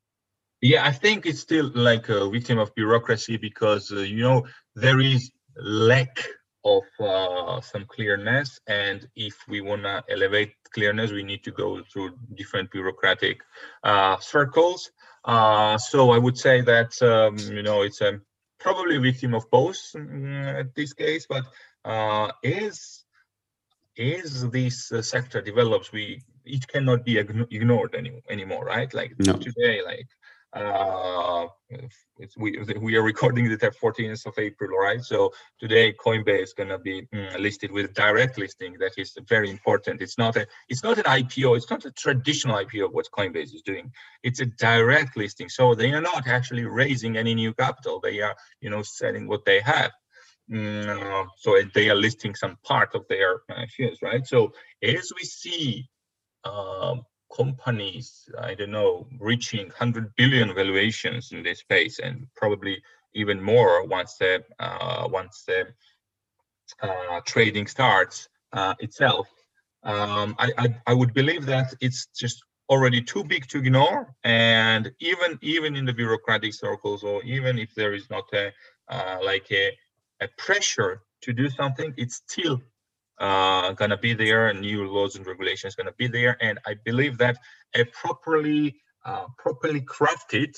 Yeah, 0.60 0.86
I 0.86 0.92
think 0.92 1.26
it's 1.26 1.40
still 1.40 1.70
like 1.74 2.08
a 2.08 2.28
victim 2.30 2.58
of 2.58 2.74
bureaucracy 2.74 3.36
because 3.36 3.92
uh, 3.92 4.00
you 4.00 4.22
know 4.22 4.46
there 4.74 5.00
is 5.00 5.30
lack 5.56 6.24
of 6.64 6.82
uh, 6.98 7.60
some 7.60 7.84
clearness, 7.86 8.58
and 8.66 9.06
if 9.16 9.34
we 9.48 9.60
want 9.60 9.82
to 9.82 10.02
elevate 10.08 10.52
clearness, 10.72 11.10
we 11.10 11.22
need 11.22 11.44
to 11.44 11.50
go 11.50 11.82
through 11.92 12.16
different 12.34 12.70
bureaucratic 12.70 13.40
uh, 13.82 14.18
circles. 14.18 14.90
Uh, 15.24 15.78
so 15.78 16.10
I 16.10 16.18
would 16.18 16.36
say 16.36 16.60
that 16.60 17.00
um, 17.02 17.38
you 17.38 17.62
know 17.62 17.82
it's 17.82 18.00
a 18.00 18.20
probably 18.58 18.96
a 18.96 19.00
victim 19.00 19.34
of 19.34 19.50
both 19.50 19.78
mm, 19.94 20.60
at 20.60 20.74
this 20.74 20.92
case, 20.92 21.26
but 21.28 21.44
uh, 21.84 22.30
is 22.42 23.04
is 23.96 24.50
this 24.50 24.90
uh, 24.92 25.02
sector 25.02 25.40
develops, 25.40 25.92
we 25.92 26.20
it 26.44 26.66
cannot 26.68 27.04
be 27.04 27.18
ignored 27.18 27.94
any, 27.94 28.20
anymore, 28.28 28.64
right? 28.64 28.92
Like 28.92 29.14
no. 29.18 29.34
today, 29.34 29.80
like 29.84 30.08
uh, 30.54 31.46
we 32.36 32.58
we 32.80 32.96
are 32.96 33.02
recording 33.02 33.48
the 33.48 33.56
14th 33.56 34.26
of 34.26 34.34
April, 34.38 34.70
right? 34.78 35.02
So 35.02 35.32
today 35.58 35.92
Coinbase 35.92 36.42
is 36.42 36.52
gonna 36.52 36.78
be 36.78 37.08
mm, 37.12 37.38
listed 37.40 37.72
with 37.72 37.92
direct 37.94 38.38
listing. 38.38 38.76
That 38.78 38.92
is 38.96 39.16
very 39.26 39.50
important. 39.50 40.00
It's 40.00 40.16
not 40.16 40.36
a 40.36 40.46
it's 40.68 40.84
not 40.84 40.98
an 40.98 41.04
IPO. 41.04 41.56
It's 41.56 41.70
not 41.70 41.84
a 41.84 41.90
traditional 41.90 42.56
IPO. 42.56 42.86
Of 42.86 42.92
what 42.92 43.06
Coinbase 43.16 43.54
is 43.54 43.62
doing. 43.62 43.90
It's 44.22 44.40
a 44.40 44.46
direct 44.46 45.16
listing. 45.16 45.48
So 45.48 45.74
they 45.74 45.92
are 45.92 46.00
not 46.00 46.28
actually 46.28 46.64
raising 46.64 47.16
any 47.16 47.34
new 47.34 47.52
capital. 47.52 48.00
They 48.00 48.20
are 48.20 48.36
you 48.60 48.70
know 48.70 48.82
selling 48.82 49.26
what 49.26 49.44
they 49.44 49.60
have. 49.60 49.90
Mm, 50.50 51.26
so 51.38 51.60
they 51.74 51.90
are 51.90 51.96
listing 51.96 52.34
some 52.34 52.58
part 52.62 52.94
of 52.94 53.06
their 53.08 53.40
uh, 53.50 53.66
shares, 53.66 53.98
right? 54.02 54.26
So 54.26 54.52
as 54.82 55.10
we 55.18 55.24
see. 55.24 55.88
Um, 56.44 57.04
companies, 57.36 58.28
I 58.38 58.54
don't 58.54 58.70
know, 58.70 59.06
reaching 59.20 59.66
100 59.66 60.14
billion 60.16 60.54
valuations 60.54 61.32
in 61.32 61.42
this 61.42 61.60
space 61.60 61.98
and 61.98 62.26
probably 62.36 62.82
even 63.14 63.42
more 63.42 63.86
once 63.86 64.16
the 64.16 64.44
uh, 64.58 65.08
once 65.10 65.44
the 65.46 65.66
uh, 66.82 67.20
trading 67.24 67.66
starts 67.66 68.28
uh, 68.52 68.74
itself. 68.80 69.28
Um, 69.82 70.34
I, 70.38 70.50
I, 70.58 70.76
I 70.86 70.94
would 70.94 71.12
believe 71.12 71.46
that 71.46 71.74
it's 71.80 72.06
just 72.06 72.42
already 72.68 73.02
too 73.02 73.22
big 73.24 73.46
to 73.48 73.58
ignore, 73.58 74.14
and 74.24 74.90
even 75.00 75.38
even 75.42 75.76
in 75.76 75.84
the 75.84 75.92
bureaucratic 75.92 76.54
circles, 76.54 77.02
or 77.04 77.22
even 77.22 77.58
if 77.58 77.74
there 77.74 77.94
is 77.94 78.08
not 78.10 78.24
a 78.32 78.52
uh, 78.88 79.18
like 79.22 79.46
a, 79.50 79.76
a 80.20 80.28
pressure 80.38 81.02
to 81.22 81.32
do 81.32 81.48
something, 81.50 81.92
it's 81.96 82.16
still 82.26 82.60
uh, 83.18 83.72
gonna 83.72 83.98
be 83.98 84.14
there, 84.14 84.52
new 84.52 84.86
laws 84.86 85.16
and 85.16 85.26
regulations 85.26 85.74
gonna 85.74 85.92
be 85.98 86.08
there, 86.08 86.36
and 86.40 86.58
I 86.66 86.74
believe 86.84 87.18
that 87.18 87.38
a 87.74 87.84
properly 87.84 88.76
uh, 89.04 89.26
properly 89.38 89.82
crafted 89.82 90.54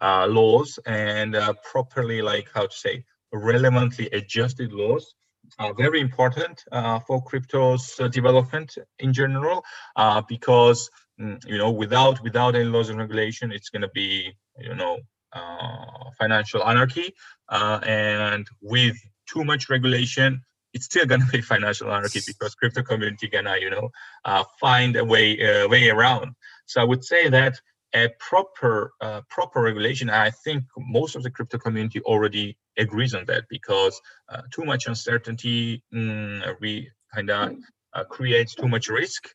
uh, 0.00 0.26
laws 0.26 0.78
and 0.86 1.36
uh, 1.36 1.52
properly 1.70 2.22
like 2.22 2.48
how 2.54 2.66
to 2.66 2.74
say 2.74 3.04
relevantly 3.32 4.08
adjusted 4.10 4.72
laws 4.72 5.14
are 5.58 5.74
very 5.74 6.00
important 6.00 6.62
uh, 6.72 6.98
for 7.00 7.22
crypto's 7.22 7.98
uh, 8.00 8.08
development 8.08 8.76
in 8.98 9.12
general 9.12 9.62
uh, 9.96 10.22
because 10.28 10.90
mm, 11.20 11.38
you 11.46 11.58
know 11.58 11.70
without 11.70 12.22
without 12.22 12.54
any 12.54 12.64
laws 12.64 12.88
and 12.88 12.98
regulation 12.98 13.52
it's 13.52 13.68
going 13.68 13.82
to 13.82 13.90
be 13.94 14.32
you 14.58 14.74
know 14.74 14.98
uh, 15.32 16.10
financial 16.18 16.64
anarchy 16.64 17.12
uh, 17.48 17.80
and 17.84 18.46
with 18.62 18.96
too 19.26 19.44
much 19.44 19.68
regulation 19.68 20.40
it's 20.74 20.86
still 20.86 21.06
going 21.06 21.20
to 21.20 21.26
be 21.28 21.40
financial 21.54 21.90
anarchy 21.90 22.20
because 22.26 22.54
crypto 22.54 22.82
community 22.82 23.28
gonna 23.28 23.56
you 23.58 23.70
know 23.70 23.88
uh, 24.24 24.44
find 24.60 24.96
a 24.96 25.04
way 25.04 25.26
uh, 25.40 25.68
way 25.68 25.88
around. 25.88 26.34
So 26.66 26.80
i 26.80 26.84
would 26.84 27.04
say 27.04 27.28
that 27.28 27.60
a 27.94 28.08
proper 28.18 28.92
uh, 29.00 29.20
proper 29.30 29.62
regulation 29.62 30.10
i 30.10 30.30
think 30.44 30.64
most 30.76 31.14
of 31.16 31.22
the 31.22 31.30
crypto 31.30 31.58
community 31.58 32.00
already 32.02 32.56
agrees 32.76 33.14
on 33.14 33.24
that 33.26 33.44
because 33.48 34.00
uh, 34.28 34.42
too 34.52 34.64
much 34.64 34.86
uncertainty 34.86 35.82
mm, 35.94 36.42
we 36.60 36.90
kind 37.14 37.30
of 37.30 37.52
uh, 37.94 38.04
creates 38.04 38.54
too 38.54 38.68
much 38.68 38.88
risk 38.88 39.28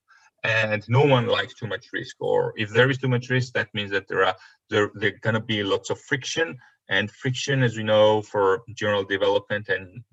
and 0.44 0.84
no 0.88 1.06
one 1.06 1.28
likes 1.28 1.54
too 1.54 1.68
much 1.68 1.88
risk 1.94 2.16
or 2.20 2.54
if 2.58 2.70
there 2.70 2.90
is 2.90 2.98
too 2.98 3.08
much 3.08 3.30
risk 3.30 3.54
that 3.54 3.70
means 3.74 3.92
that 3.92 4.08
there 4.08 4.26
are 4.26 4.36
there, 4.70 4.92
there 4.96 5.14
going 5.22 5.34
to 5.34 5.40
be 5.40 5.64
lots 5.64 5.90
of 5.90 6.00
friction 6.02 6.58
and 6.90 7.12
friction 7.12 7.64
as 7.64 7.78
we 7.78 7.84
know 7.84 8.22
for 8.22 8.62
general 8.76 9.04
development 9.04 9.70
and 9.70 10.04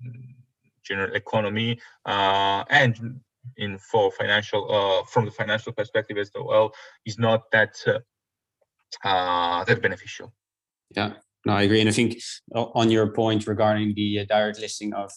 general 0.87 1.13
economy 1.15 1.79
uh, 2.05 2.63
and 2.69 3.19
in 3.57 3.77
for 3.77 4.11
financial 4.11 4.61
uh, 4.69 5.05
from 5.05 5.25
the 5.25 5.31
financial 5.31 5.71
perspective 5.71 6.17
as 6.17 6.31
well 6.35 6.71
is 7.05 7.17
not 7.17 7.49
that 7.51 7.75
uh, 9.03 9.63
that 9.65 9.81
beneficial. 9.81 10.33
Yeah, 10.95 11.13
no, 11.45 11.53
I 11.53 11.63
agree, 11.63 11.81
and 11.81 11.89
I 11.89 11.93
think 11.93 12.19
on 12.53 12.89
your 12.89 13.07
point 13.13 13.47
regarding 13.47 13.93
the 13.95 14.25
direct 14.25 14.59
listing 14.59 14.93
of 14.93 15.11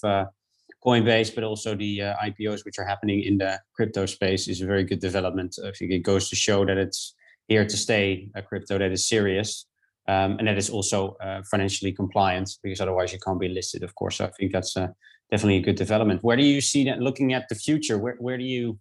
Coinbase, 0.84 1.34
but 1.34 1.44
also 1.44 1.74
the 1.74 2.02
uh, 2.02 2.14
IPOs 2.24 2.64
which 2.64 2.78
are 2.78 2.86
happening 2.86 3.22
in 3.22 3.36
the 3.36 3.60
crypto 3.74 4.06
space 4.06 4.48
is 4.48 4.62
a 4.62 4.66
very 4.66 4.82
good 4.82 5.00
development. 5.00 5.56
I 5.62 5.72
think 5.72 5.90
it 5.92 5.98
goes 5.98 6.30
to 6.30 6.36
show 6.36 6.64
that 6.64 6.78
it's 6.78 7.14
here 7.48 7.66
to 7.66 7.76
stay, 7.76 8.30
a 8.34 8.42
crypto 8.42 8.78
that 8.78 8.90
is 8.90 9.06
serious 9.06 9.66
um, 10.10 10.36
and 10.38 10.48
that 10.48 10.58
is 10.58 10.70
also 10.70 11.16
uh, 11.22 11.42
financially 11.48 11.92
compliant 11.92 12.50
because 12.62 12.80
otherwise 12.80 13.12
you 13.12 13.18
can't 13.24 13.38
be 13.38 13.48
listed, 13.48 13.84
of 13.84 13.94
course. 13.94 14.16
So 14.16 14.24
I 14.24 14.30
think 14.30 14.52
that's 14.52 14.76
uh, 14.76 14.88
definitely 15.30 15.58
a 15.58 15.62
good 15.62 15.76
development. 15.76 16.22
Where 16.22 16.36
do 16.36 16.44
you 16.44 16.60
see 16.60 16.84
that 16.84 17.00
looking 17.00 17.32
at 17.32 17.48
the 17.48 17.54
future? 17.54 17.98
Where, 17.98 18.16
where 18.18 18.36
do 18.36 18.44
you 18.44 18.78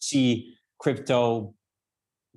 see 0.00 0.54
crypto 0.78 1.54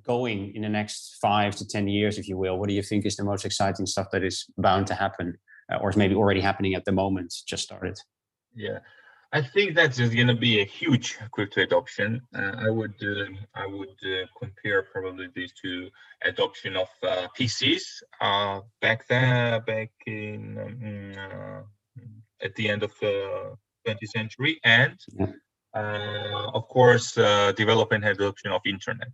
going 0.06 0.54
in 0.54 0.62
the 0.62 0.68
next 0.68 1.18
five 1.20 1.56
to 1.56 1.66
10 1.66 1.88
years, 1.88 2.18
if 2.18 2.28
you 2.28 2.38
will? 2.38 2.58
What 2.58 2.68
do 2.68 2.74
you 2.74 2.82
think 2.82 3.04
is 3.04 3.16
the 3.16 3.24
most 3.24 3.44
exciting 3.44 3.86
stuff 3.86 4.08
that 4.12 4.24
is 4.24 4.46
bound 4.56 4.86
to 4.88 4.94
happen 4.94 5.38
uh, 5.72 5.76
or 5.76 5.90
is 5.90 5.96
maybe 5.96 6.14
already 6.14 6.40
happening 6.40 6.74
at 6.74 6.84
the 6.84 6.92
moment, 6.92 7.34
just 7.46 7.64
started? 7.64 7.98
Yeah. 8.54 8.78
I 9.30 9.42
think 9.42 9.74
that's 9.74 9.98
just 9.98 10.14
going 10.14 10.28
to 10.28 10.34
be 10.34 10.60
a 10.60 10.64
huge 10.64 11.18
crypto 11.32 11.60
adoption. 11.60 12.22
Uh, 12.34 12.52
I 12.66 12.70
would 12.70 12.94
uh, 13.02 13.26
I 13.54 13.66
would 13.66 13.96
uh, 14.02 14.24
compare 14.38 14.82
probably 14.84 15.28
these 15.34 15.52
to 15.62 15.90
adoption 16.24 16.76
of 16.76 16.88
uh, 17.02 17.28
PCs 17.38 17.82
uh, 18.22 18.60
back 18.80 19.06
there, 19.06 19.60
back 19.60 19.90
in 20.06 20.56
um, 20.58 21.12
uh, 21.18 21.62
at 22.42 22.54
the 22.54 22.68
end 22.68 22.82
of 22.82 22.92
the 23.00 23.54
20th 23.86 24.08
century, 24.08 24.60
and 24.64 24.98
uh, 25.74 26.50
of 26.54 26.68
course 26.68 27.16
uh, 27.18 27.52
development 27.52 28.04
and 28.04 28.18
adoption 28.18 28.52
of 28.52 28.60
internet. 28.66 29.12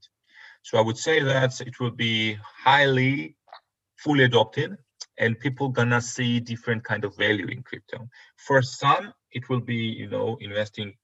So 0.62 0.78
I 0.78 0.80
would 0.80 0.98
say 0.98 1.22
that 1.22 1.60
it 1.60 1.78
will 1.80 1.90
be 1.90 2.38
highly 2.64 3.36
fully 3.98 4.24
adopted 4.24 4.76
and 5.18 5.38
people 5.38 5.68
gonna 5.68 6.00
see 6.00 6.40
different 6.40 6.82
kind 6.82 7.04
of 7.04 7.16
value 7.16 7.46
in 7.46 7.62
crypto. 7.62 8.08
For 8.36 8.62
some, 8.62 9.12
it 9.34 9.48
will 9.48 9.60
be 9.60 9.76
you 9.76 10.08
know 10.08 10.38
investing 10.40 10.94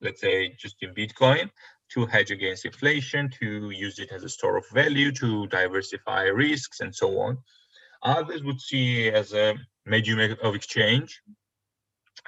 let's 0.00 0.20
say 0.20 0.54
just 0.58 0.76
in 0.82 0.94
bitcoin 0.94 1.50
to 1.92 2.06
hedge 2.06 2.30
against 2.30 2.64
inflation 2.64 3.30
to 3.40 3.70
use 3.70 3.98
it 3.98 4.10
as 4.12 4.22
a 4.24 4.28
store 4.28 4.56
of 4.56 4.64
value 4.72 5.10
to 5.12 5.46
diversify 5.48 6.24
risks 6.24 6.80
and 6.80 6.94
so 6.94 7.18
on 7.18 7.38
others 8.02 8.42
would 8.42 8.60
see 8.60 9.08
as 9.10 9.32
a 9.32 9.54
medium 9.86 10.36
of 10.42 10.54
exchange 10.54 11.20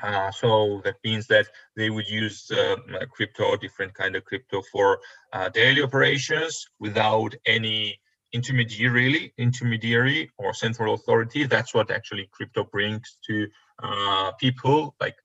uh, 0.02 0.30
so 0.30 0.80
that 0.84 0.96
means 1.04 1.26
that 1.28 1.48
they 1.76 1.90
would 1.90 2.08
use 2.08 2.50
uh, 2.50 2.76
crypto 3.10 3.56
different 3.56 3.94
kind 3.94 4.16
of 4.16 4.24
crypto 4.24 4.62
for 4.72 5.00
uh, 5.32 5.48
daily 5.48 5.82
operations 5.82 6.66
without 6.78 7.34
any 7.46 8.00
intermediary 8.32 9.32
intermediary 9.38 10.30
or 10.38 10.54
central 10.54 10.94
authority. 10.94 11.44
That's 11.44 11.74
what 11.74 11.90
actually 11.90 12.28
crypto 12.30 12.64
brings 12.64 13.18
to 13.26 13.48
uh, 13.82 14.32
people 14.32 14.94
like 15.00 15.16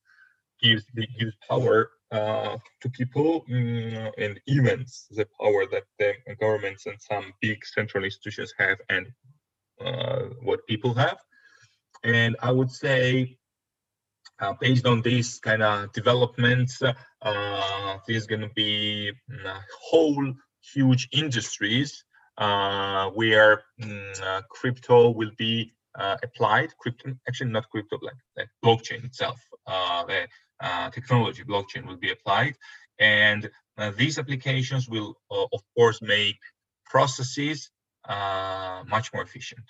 gives 0.62 0.86
gives 1.20 1.36
power 1.48 1.92
uh, 2.12 2.58
to 2.82 2.90
people 2.90 3.46
mm, 3.50 4.12
and 4.18 4.40
events 4.48 5.08
the 5.12 5.28
power 5.40 5.66
that 5.72 5.84
the 6.00 6.14
governments 6.40 6.86
and 6.86 7.00
some 7.00 7.34
big 7.42 7.66
central 7.66 8.04
institutions 8.04 8.54
have 8.58 8.78
and 8.90 9.08
uh, 9.84 10.24
what 10.42 10.66
people 10.68 10.94
have. 10.94 11.18
And 12.04 12.36
i 12.42 12.52
would 12.52 12.72
say 12.72 13.38
uh, 14.40 14.54
based 14.60 14.86
on 14.86 15.02
these 15.02 15.40
kind 15.40 15.64
of 15.64 15.92
developments 15.94 16.82
uh, 16.82 17.98
there's 18.08 18.28
going 18.28 18.42
to 18.42 18.52
be 18.56 19.12
mm, 19.32 19.60
whole 19.82 20.34
huge 20.74 21.08
industries 21.12 22.04
uh, 22.38 23.10
where 23.12 23.64
uh, 24.24 24.42
crypto 24.50 25.10
will 25.10 25.32
be 25.38 25.74
uh, 25.98 26.18
applied 26.24 26.70
crypto 26.78 27.14
actually 27.28 27.50
not 27.50 27.70
crypto 27.70 27.98
like, 28.02 28.22
like 28.38 28.50
blockchain 28.64 29.04
itself 29.06 29.40
the 29.66 30.28
uh, 30.60 30.90
technology, 30.90 31.44
blockchain, 31.44 31.86
will 31.86 31.98
be 31.98 32.12
applied. 32.12 32.56
And 33.00 33.50
uh, 33.78 33.92
these 33.98 34.18
applications 34.18 34.88
will, 34.88 35.16
uh, 35.30 35.46
of 35.52 35.62
course, 35.76 36.02
make 36.02 36.40
processes 36.86 37.70
uh, 38.08 38.84
much 38.88 39.14
more 39.14 39.24
efficient. 39.24 39.66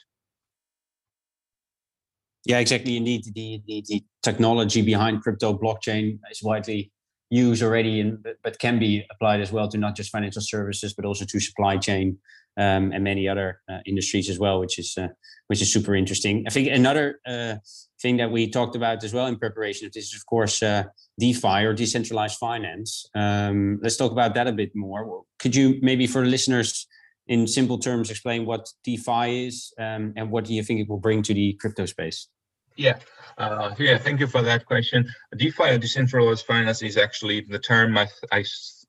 Yeah, 2.46 2.60
exactly. 2.60 2.96
Indeed, 2.96 3.26
the, 3.34 3.62
the, 3.66 3.84
the 3.88 4.04
technology 4.22 4.82
behind 4.82 5.22
crypto 5.22 5.58
blockchain 5.58 6.20
is 6.30 6.44
widely 6.44 6.92
used 7.32 7.64
already, 7.64 8.00
and 8.00 8.24
but 8.44 8.60
can 8.60 8.78
be 8.78 9.04
applied 9.12 9.42
as 9.42 9.52
well 9.52 9.68
to 9.70 9.78
not 9.78 9.96
just 9.96 10.12
financial 10.12 10.42
services, 10.42 10.94
but 10.94 11.06
also 11.06 11.26
to 11.26 11.40
supply 11.40 11.78
chain 11.78 12.18
um, 12.58 12.92
and 12.94 13.04
many 13.04 13.28
other 13.28 13.62
uh, 13.70 13.80
industries 13.86 14.30
as 14.30 14.40
well, 14.40 14.60
which 14.60 14.78
is 14.78 14.96
uh, 14.98 15.08
which 15.48 15.62
is 15.62 15.74
super 15.74 15.96
interesting. 15.96 16.44
I 16.48 16.52
think 16.52 16.70
another 16.70 17.20
uh, 17.26 17.56
thing 18.00 18.18
that 18.18 18.32
we 18.32 18.50
talked 18.50 18.76
about 18.76 19.04
as 19.04 19.14
well 19.14 19.26
in 19.26 19.38
preparation 19.38 19.88
of 19.88 19.94
this 19.94 20.06
is, 20.06 20.16
of 20.16 20.26
course, 20.26 20.62
uh, 20.62 20.84
DeFi 21.20 21.66
or 21.66 21.74
decentralized 21.74 22.38
finance. 22.38 23.10
Um, 23.16 23.80
let's 23.82 23.98
talk 23.98 24.12
about 24.12 24.36
that 24.36 24.48
a 24.48 24.52
bit 24.52 24.72
more. 24.76 25.24
Could 25.40 25.56
you 25.56 25.80
maybe 25.82 26.08
for 26.08 26.26
listeners 26.26 26.88
in 27.28 27.48
simple 27.48 27.80
terms 27.80 28.12
explain 28.12 28.46
what 28.46 28.70
DeFi 28.84 29.48
is 29.48 29.74
um, 29.80 30.14
and 30.16 30.30
what 30.30 30.46
do 30.46 30.54
you 30.54 30.64
think 30.64 30.80
it 30.80 30.88
will 30.88 31.00
bring 31.00 31.24
to 31.24 31.34
the 31.34 31.54
crypto 31.60 31.86
space? 31.86 32.28
Yeah, 32.76 33.00
uh, 33.38 33.74
yeah. 33.80 33.98
Thank 33.98 34.20
you 34.20 34.28
for 34.28 34.42
that 34.42 34.66
question. 34.66 35.08
DeFi 35.38 35.64
or 35.64 35.78
decentralized 35.78 36.46
finance 36.46 36.82
is 36.82 36.98
actually 36.98 37.42
the 37.42 37.60
term 37.60 37.98
I 37.98 38.08
I, 38.32 38.44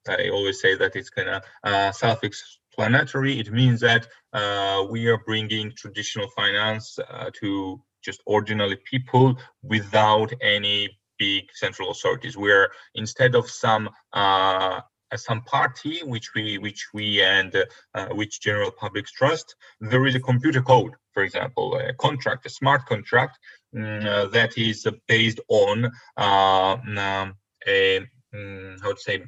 I 0.09 0.29
always 0.31 0.61
say 0.61 0.75
that 0.77 0.97
it's 0.97 1.11
kind 1.11 1.29
of 1.29 1.43
uh, 1.63 1.93
self 1.93 2.25
explanatory. 2.25 3.39
It 3.39 3.53
means 3.53 3.81
that 3.81 4.09
uh, 4.33 4.87
we 4.91 5.07
are 5.09 5.19
bringing 5.19 5.73
traditional 5.77 6.29
finance 6.31 6.99
uh, 6.99 7.31
to 7.41 7.81
just 8.05 8.23
ordinary 8.27 8.79
people 8.91 9.39
without 9.63 10.33
any 10.41 10.99
big 11.19 11.45
central 11.55 11.91
authorities. 11.91 12.37
Where 12.37 12.71
instead 12.95 13.37
of 13.37 13.49
some 13.49 13.89
uh, 14.13 14.81
some 15.15 15.43
party 15.43 16.01
which 16.03 16.35
we 16.35 16.59
which 16.59 16.89
we 16.93 17.23
and 17.23 17.65
uh, 17.95 18.07
which 18.09 18.41
general 18.41 18.73
public 18.73 19.07
trust, 19.07 19.55
there 19.81 20.07
is 20.07 20.17
a 20.17 20.21
computer 20.21 20.63
code, 20.63 20.95
for 21.13 21.23
example, 21.23 21.77
a 21.79 21.95
contract, 21.95 22.47
a 22.47 22.51
smart 22.51 22.87
contract 22.87 23.39
uh, 23.39 23.66
that 23.77 24.53
is 24.57 24.87
based 25.07 25.41
on 25.49 25.91
uh, 26.17 26.77
um, 26.97 27.35
a 27.67 27.99
um, 28.35 28.77
how 28.83 28.93
to 28.93 29.01
say 29.01 29.23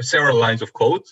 several 0.00 0.36
lines 0.36 0.62
of 0.62 0.72
code 0.72 1.02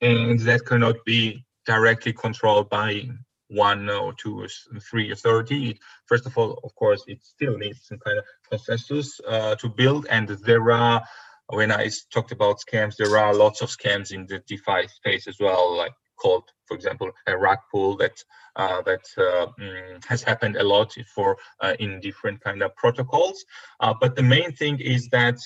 and 0.00 0.40
that 0.40 0.64
cannot 0.66 0.96
be 1.04 1.44
directly 1.64 2.12
controlled 2.12 2.68
by 2.68 3.08
one 3.48 3.88
or 3.88 4.12
two 4.14 4.40
or 4.40 4.48
three 4.80 5.12
authority. 5.12 5.78
First 6.06 6.26
of 6.26 6.36
all, 6.36 6.58
of 6.64 6.74
course, 6.74 7.04
it 7.06 7.24
still 7.24 7.56
needs 7.56 7.86
some 7.86 7.98
kind 7.98 8.18
of 8.18 8.24
consensus 8.48 9.20
uh, 9.26 9.54
to 9.56 9.68
build. 9.68 10.06
And 10.10 10.28
there 10.28 10.70
are, 10.70 11.02
when 11.48 11.70
I 11.70 11.90
talked 12.12 12.32
about 12.32 12.58
scams, 12.60 12.96
there 12.96 13.16
are 13.16 13.34
lots 13.34 13.62
of 13.62 13.68
scams 13.68 14.12
in 14.12 14.26
the 14.26 14.40
DeFi 14.48 14.88
space 14.88 15.28
as 15.28 15.38
well, 15.38 15.76
like 15.76 15.92
called, 16.16 16.44
for 16.66 16.74
example, 16.74 17.10
a 17.26 17.36
rug 17.36 17.58
pull 17.70 17.96
that 17.96 18.22
uh, 18.56 18.82
that 18.82 19.04
uh, 19.18 19.46
mm, 19.60 20.04
has 20.04 20.22
happened 20.22 20.56
a 20.56 20.62
lot 20.62 20.94
for 21.14 21.36
uh, 21.60 21.74
in 21.78 22.00
different 22.00 22.40
kind 22.40 22.62
of 22.62 22.74
protocols. 22.76 23.44
Uh, 23.80 23.94
but 24.00 24.16
the 24.16 24.22
main 24.22 24.52
thing 24.52 24.80
is 24.80 25.08
that 25.08 25.38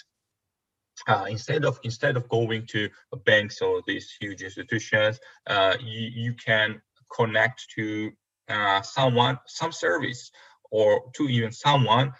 uh, 1.08 1.26
instead 1.28 1.64
of 1.64 1.78
instead 1.82 2.16
of 2.16 2.28
going 2.28 2.66
to 2.66 2.88
banks 3.24 3.60
or 3.60 3.82
these 3.86 4.14
huge 4.20 4.42
institutions, 4.42 5.18
uh, 5.46 5.76
you, 5.80 6.08
you 6.14 6.34
can 6.34 6.80
connect 7.14 7.66
to 7.74 8.12
someone, 8.82 9.38
some 9.46 9.70
service, 9.72 10.30
or 10.72 11.02
to 11.14 11.28
even 11.28 11.52
someone 11.52 12.12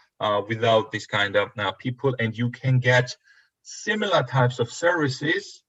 without 0.49 0.93
this 0.93 1.07
kind 1.07 1.37
of 1.37 1.51
people, 1.79 2.15
and 2.21 2.37
you 2.39 2.51
can 2.51 2.79
get 2.79 3.17
similar 3.63 4.23
types 4.23 4.59
of 4.59 4.71
services 4.71 5.63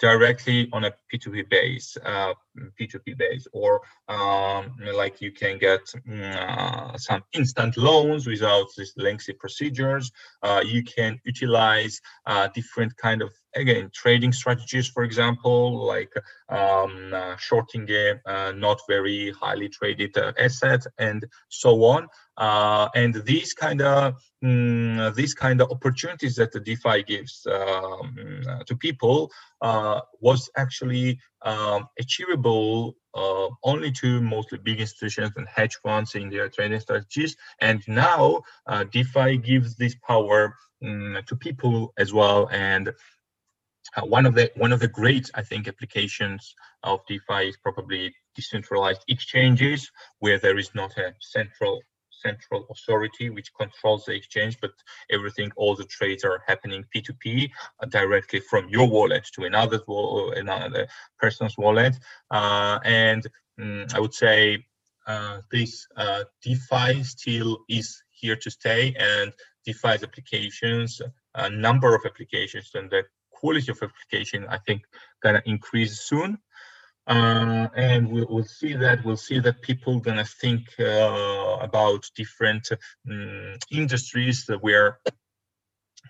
directly 0.00 0.68
on 0.72 0.84
a 0.84 0.92
P2P 1.12 1.48
base, 1.48 1.96
uh, 2.04 2.34
P2P 2.80 3.16
base, 3.16 3.46
or 3.52 3.80
um, 4.08 4.76
like 4.94 5.20
you 5.20 5.32
can 5.32 5.58
get 5.58 5.80
uh, 6.22 6.96
some 6.96 7.22
instant 7.32 7.76
loans 7.76 8.26
without 8.26 8.66
these 8.76 8.92
lengthy 8.96 9.32
procedures. 9.32 10.10
Uh, 10.42 10.62
you 10.64 10.82
can 10.82 11.20
utilize 11.24 12.00
uh, 12.26 12.48
different 12.54 12.96
kind 12.96 13.22
of 13.22 13.32
again 13.54 13.90
trading 13.92 14.32
strategies, 14.32 14.88
for 14.88 15.04
example, 15.04 15.84
like 15.84 16.12
um, 16.48 17.12
uh, 17.12 17.36
shorting 17.36 17.86
a 17.90 18.20
uh, 18.26 18.52
not 18.52 18.80
very 18.88 19.32
highly 19.32 19.68
traded 19.68 20.16
asset 20.38 20.84
and 20.98 21.24
so 21.48 21.84
on. 21.84 22.08
and 22.94 23.14
these 23.24 23.52
kind 23.54 23.80
of 23.80 24.14
mm, 24.44 25.14
these 25.14 25.34
kind 25.34 25.60
of 25.60 25.70
opportunities 25.70 26.36
that 26.36 26.52
the 26.52 26.60
DeFi 26.60 27.02
gives 27.04 27.46
um, 27.46 28.16
to 28.66 28.76
people 28.76 29.30
uh, 29.60 30.00
was 30.20 30.50
actually 30.56 31.18
um, 31.44 31.88
achievable 31.98 32.96
uh, 33.14 33.48
only 33.62 33.92
to 33.92 34.20
mostly 34.20 34.58
big 34.58 34.80
institutions 34.80 35.30
and 35.36 35.46
hedge 35.48 35.76
funds 35.82 36.14
in 36.14 36.30
their 36.30 36.48
trading 36.48 36.80
strategies. 36.80 37.36
And 37.60 37.82
now 37.86 38.42
uh, 38.66 38.84
DeFi 38.84 39.38
gives 39.38 39.76
this 39.76 39.94
power 40.06 40.56
um, 40.84 41.18
to 41.26 41.36
people 41.36 41.92
as 41.98 42.12
well. 42.12 42.48
And 42.50 42.92
uh, 43.96 44.06
one 44.06 44.26
of 44.26 44.34
the 44.34 44.50
one 44.56 44.72
of 44.72 44.80
the 44.80 44.88
great 44.88 45.30
I 45.34 45.42
think 45.42 45.68
applications 45.68 46.54
of 46.82 47.00
DeFi 47.06 47.48
is 47.48 47.56
probably 47.56 48.14
decentralized 48.34 49.04
exchanges 49.08 49.90
where 50.18 50.38
there 50.38 50.58
is 50.58 50.74
not 50.74 50.96
a 50.98 51.14
central 51.20 51.80
central 52.24 52.66
authority 52.70 53.30
which 53.30 53.52
controls 53.54 54.04
the 54.04 54.14
exchange, 54.14 54.58
but 54.60 54.72
everything, 55.10 55.50
all 55.56 55.74
the 55.76 55.84
trades 55.84 56.24
are 56.24 56.42
happening 56.46 56.84
P2P 56.94 57.50
uh, 57.80 57.86
directly 57.86 58.40
from 58.40 58.68
your 58.68 58.88
wallet 58.88 59.24
to 59.34 59.44
another, 59.44 59.80
another 60.36 60.86
person's 61.18 61.56
wallet. 61.58 61.94
Uh, 62.30 62.78
and 62.84 63.26
um, 63.60 63.86
I 63.94 64.00
would 64.00 64.14
say 64.14 64.64
uh, 65.06 65.40
this 65.50 65.86
uh, 65.96 66.24
DeFi 66.42 67.02
still 67.04 67.58
is 67.68 68.02
here 68.10 68.36
to 68.36 68.50
stay, 68.50 68.94
and 68.98 69.32
DeFi's 69.66 70.02
applications, 70.02 71.00
a 71.34 71.50
number 71.50 71.94
of 71.94 72.02
applications, 72.06 72.70
and 72.74 72.90
the 72.90 73.02
quality 73.30 73.70
of 73.70 73.82
application, 73.82 74.46
I 74.48 74.58
think, 74.58 74.82
gonna 75.22 75.42
increase 75.44 76.00
soon. 76.00 76.38
Uh, 77.06 77.68
and 77.76 78.10
we'll, 78.10 78.26
we'll, 78.30 78.44
see 78.44 78.72
that 78.72 79.04
we'll 79.04 79.16
see 79.16 79.38
that 79.38 79.60
people 79.60 80.00
gonna 80.00 80.24
think 80.24 80.62
uh, 80.80 81.58
about 81.60 82.08
different 82.16 82.66
um, 83.10 83.56
industries 83.70 84.48
where 84.62 85.00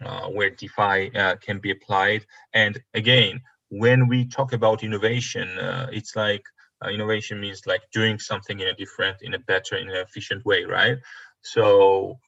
uh, 0.04 0.28
where 0.28 0.50
DeFi 0.50 1.10
uh, 1.16 1.36
can 1.36 1.58
be 1.58 1.72
applied. 1.72 2.24
And 2.52 2.80
again, 2.94 3.40
when 3.70 4.06
we 4.06 4.26
talk 4.26 4.52
about 4.52 4.84
innovation, 4.84 5.48
uh, 5.58 5.88
it's 5.92 6.14
like 6.14 6.44
uh, 6.84 6.90
innovation 6.90 7.40
means 7.40 7.66
like 7.66 7.82
doing 7.92 8.18
something 8.18 8.60
in 8.60 8.68
a 8.68 8.74
different, 8.74 9.16
in 9.22 9.34
a 9.34 9.38
better, 9.38 9.76
in 9.76 9.88
an 9.88 9.96
efficient 9.96 10.44
way, 10.44 10.64
right? 10.64 10.98
So 11.42 12.18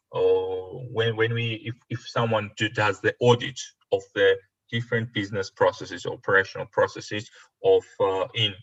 when 0.93 1.17
when 1.17 1.35
we 1.35 1.63
if 1.65 1.75
if 1.89 2.07
someone 2.09 2.51
do, 2.57 2.69
does 2.69 3.01
the 3.01 3.15
audit 3.21 3.61
of 3.93 4.03
the 4.15 4.37
different 4.71 5.13
business 5.13 5.51
processes, 5.51 6.07
operational 6.07 6.67
processes 6.67 7.31
of 7.65 7.83
uh, 8.01 8.27
in 8.35 8.55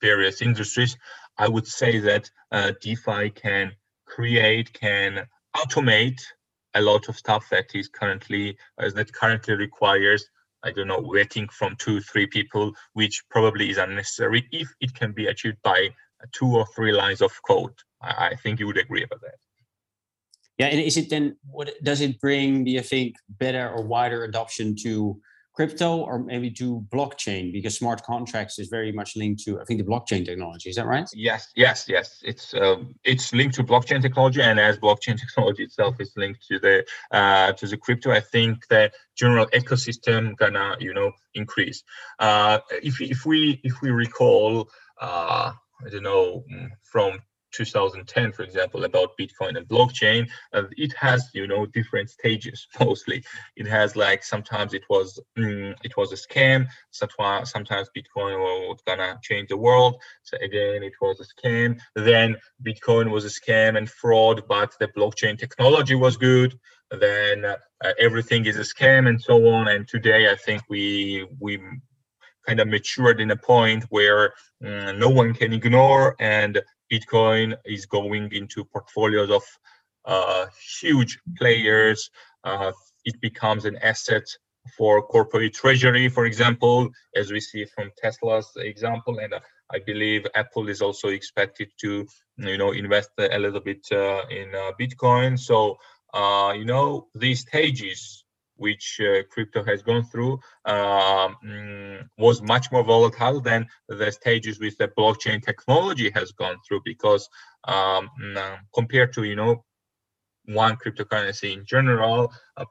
various 0.00 0.42
industries, 0.42 0.96
I 1.38 1.48
would 1.48 1.66
say 1.66 1.98
that 2.00 2.30
uh, 2.52 2.72
DeFi 2.80 3.30
can 3.30 3.72
create, 4.06 4.72
can 4.72 5.26
automate 5.56 6.20
a 6.74 6.82
lot 6.82 7.08
of 7.08 7.16
stuff 7.16 7.48
that 7.50 7.74
is 7.74 7.88
currently 7.88 8.56
uh, 8.78 8.90
that 8.90 9.12
currently 9.12 9.54
requires 9.54 10.28
I 10.64 10.72
don't 10.72 10.88
know 10.88 11.00
waiting 11.00 11.48
from 11.48 11.76
two 11.76 12.00
three 12.00 12.26
people, 12.26 12.72
which 12.94 13.22
probably 13.30 13.70
is 13.70 13.78
unnecessary 13.78 14.48
if 14.50 14.68
it 14.80 14.94
can 14.94 15.12
be 15.12 15.26
achieved 15.26 15.58
by 15.62 15.90
two 16.32 16.46
or 16.46 16.66
three 16.74 16.92
lines 16.92 17.20
of 17.20 17.32
code. 17.46 17.74
I, 18.02 18.28
I 18.28 18.34
think 18.36 18.58
you 18.58 18.66
would 18.66 18.78
agree 18.78 19.04
about 19.04 19.20
that. 19.20 19.38
Yeah, 20.58 20.66
and 20.66 20.80
is 20.80 20.96
it 20.96 21.10
then 21.10 21.36
what 21.44 21.72
does 21.82 22.00
it 22.00 22.20
bring? 22.20 22.64
Do 22.64 22.70
you 22.70 22.80
think 22.80 23.16
better 23.28 23.68
or 23.70 23.82
wider 23.82 24.24
adoption 24.24 24.74
to 24.82 25.20
crypto 25.54 25.98
or 25.98 26.18
maybe 26.18 26.50
to 26.50 26.84
blockchain 26.92 27.52
because 27.52 27.76
smart 27.76 28.02
contracts 28.02 28.58
is 28.58 28.68
very 28.68 28.92
much 28.92 29.16
linked 29.16 29.42
to 29.44 29.60
i 29.60 29.64
think 29.64 29.78
the 29.78 29.86
blockchain 29.86 30.24
technology. 30.24 30.68
Is 30.70 30.76
that 30.76 30.86
right? 30.86 31.08
Yes 31.14 31.52
yes 31.56 31.86
yes. 31.88 32.20
It's 32.24 32.54
um, 32.54 32.94
it's 33.04 33.32
linked 33.32 33.54
to 33.56 33.64
blockchain 33.64 34.02
technology 34.02 34.42
and 34.42 34.58
as 34.58 34.78
blockchain 34.78 35.18
technology 35.24 35.64
itself 35.64 35.96
is 36.00 36.12
linked 36.16 36.46
to 36.48 36.58
the 36.58 36.84
uh, 37.12 37.52
to 37.52 37.66
the 37.66 37.76
crypto 37.76 38.10
i 38.10 38.20
think 38.20 38.66
the 38.68 38.90
general 39.16 39.46
ecosystem 39.60 40.36
gonna 40.36 40.76
you 40.80 40.92
know 40.92 41.12
increase. 41.34 41.82
Uh, 42.18 42.58
if, 42.82 43.00
if 43.00 43.26
we 43.26 43.60
if 43.64 43.80
we 43.82 43.90
recall 43.90 44.68
uh, 45.00 45.52
i 45.84 45.88
don't 45.90 46.02
know 46.02 46.44
mm, 46.52 46.68
from 46.82 47.18
2010, 47.54 48.32
for 48.32 48.42
example, 48.42 48.84
about 48.84 49.16
Bitcoin 49.18 49.56
and 49.56 49.66
blockchain, 49.68 50.28
uh, 50.52 50.64
it 50.76 50.92
has 50.94 51.30
you 51.34 51.46
know 51.46 51.66
different 51.66 52.10
stages. 52.10 52.66
Mostly, 52.80 53.24
it 53.56 53.66
has 53.66 53.96
like 53.96 54.24
sometimes 54.24 54.74
it 54.74 54.84
was 54.90 55.20
mm, 55.38 55.74
it 55.82 55.96
was 55.96 56.12
a 56.12 56.16
scam. 56.16 56.66
Sometimes 56.90 57.90
Bitcoin 57.96 58.38
was 58.38 58.80
gonna 58.86 59.18
change 59.22 59.48
the 59.48 59.56
world. 59.56 59.96
So 60.22 60.36
again, 60.42 60.82
it 60.82 60.94
was 61.00 61.20
a 61.20 61.46
scam. 61.46 61.78
Then 61.94 62.36
Bitcoin 62.66 63.10
was 63.10 63.24
a 63.24 63.28
scam 63.40 63.76
and 63.76 63.88
fraud, 63.88 64.42
but 64.48 64.74
the 64.80 64.88
blockchain 64.88 65.38
technology 65.38 65.94
was 65.94 66.16
good. 66.16 66.58
Then 66.90 67.44
uh, 67.44 67.56
everything 67.98 68.46
is 68.46 68.56
a 68.56 68.60
scam 68.60 69.08
and 69.08 69.20
so 69.20 69.48
on. 69.48 69.68
And 69.68 69.88
today, 69.88 70.30
I 70.30 70.36
think 70.36 70.62
we 70.68 71.26
we 71.40 71.60
kind 72.46 72.60
of 72.60 72.68
matured 72.68 73.20
in 73.20 73.30
a 73.30 73.36
point 73.36 73.84
where 73.90 74.34
mm, 74.62 74.98
no 74.98 75.08
one 75.08 75.34
can 75.34 75.52
ignore 75.52 76.14
and 76.18 76.60
Bitcoin 76.94 77.56
is 77.64 77.86
going 77.86 78.24
into 78.32 78.64
portfolios 78.64 79.30
of 79.30 79.44
uh, 80.04 80.46
huge 80.80 81.18
players. 81.38 82.10
Uh, 82.44 82.72
it 83.04 83.20
becomes 83.20 83.64
an 83.64 83.76
asset 83.90 84.26
for 84.76 85.02
corporate 85.02 85.54
treasury, 85.54 86.08
for 86.08 86.24
example, 86.26 86.88
as 87.16 87.30
we 87.30 87.40
see 87.40 87.64
from 87.74 87.90
Tesla's 88.02 88.50
example. 88.56 89.18
And 89.18 89.34
uh, 89.34 89.40
I 89.72 89.78
believe 89.90 90.26
Apple 90.34 90.68
is 90.68 90.80
also 90.80 91.08
expected 91.08 91.68
to, 91.82 92.06
you 92.36 92.58
know, 92.58 92.72
invest 92.72 93.10
a 93.18 93.38
little 93.38 93.60
bit 93.60 93.84
uh, 93.92 94.22
in 94.30 94.54
uh, 94.54 94.72
Bitcoin. 94.80 95.38
So, 95.38 95.76
uh, 96.12 96.52
you 96.56 96.64
know, 96.64 97.08
these 97.14 97.40
stages 97.40 98.23
which 98.66 98.86
uh, 99.00 99.22
crypto 99.32 99.60
has 99.70 99.82
gone 99.90 100.04
through 100.10 100.34
um, 100.74 101.30
was 102.26 102.36
much 102.54 102.66
more 102.72 102.84
volatile 102.94 103.40
than 103.50 103.66
the 104.00 104.10
stages 104.20 104.56
with 104.64 104.76
the 104.78 104.88
blockchain 104.98 105.38
technology 105.50 106.08
has 106.18 106.28
gone 106.32 106.56
through 106.64 106.80
because 106.92 107.28
um, 107.74 108.02
mm, 108.22 108.58
compared 108.78 109.12
to 109.12 109.22
you 109.30 109.36
know 109.40 109.52
one 110.62 110.76
cryptocurrency 110.82 111.48
in 111.56 111.64
general 111.74 112.20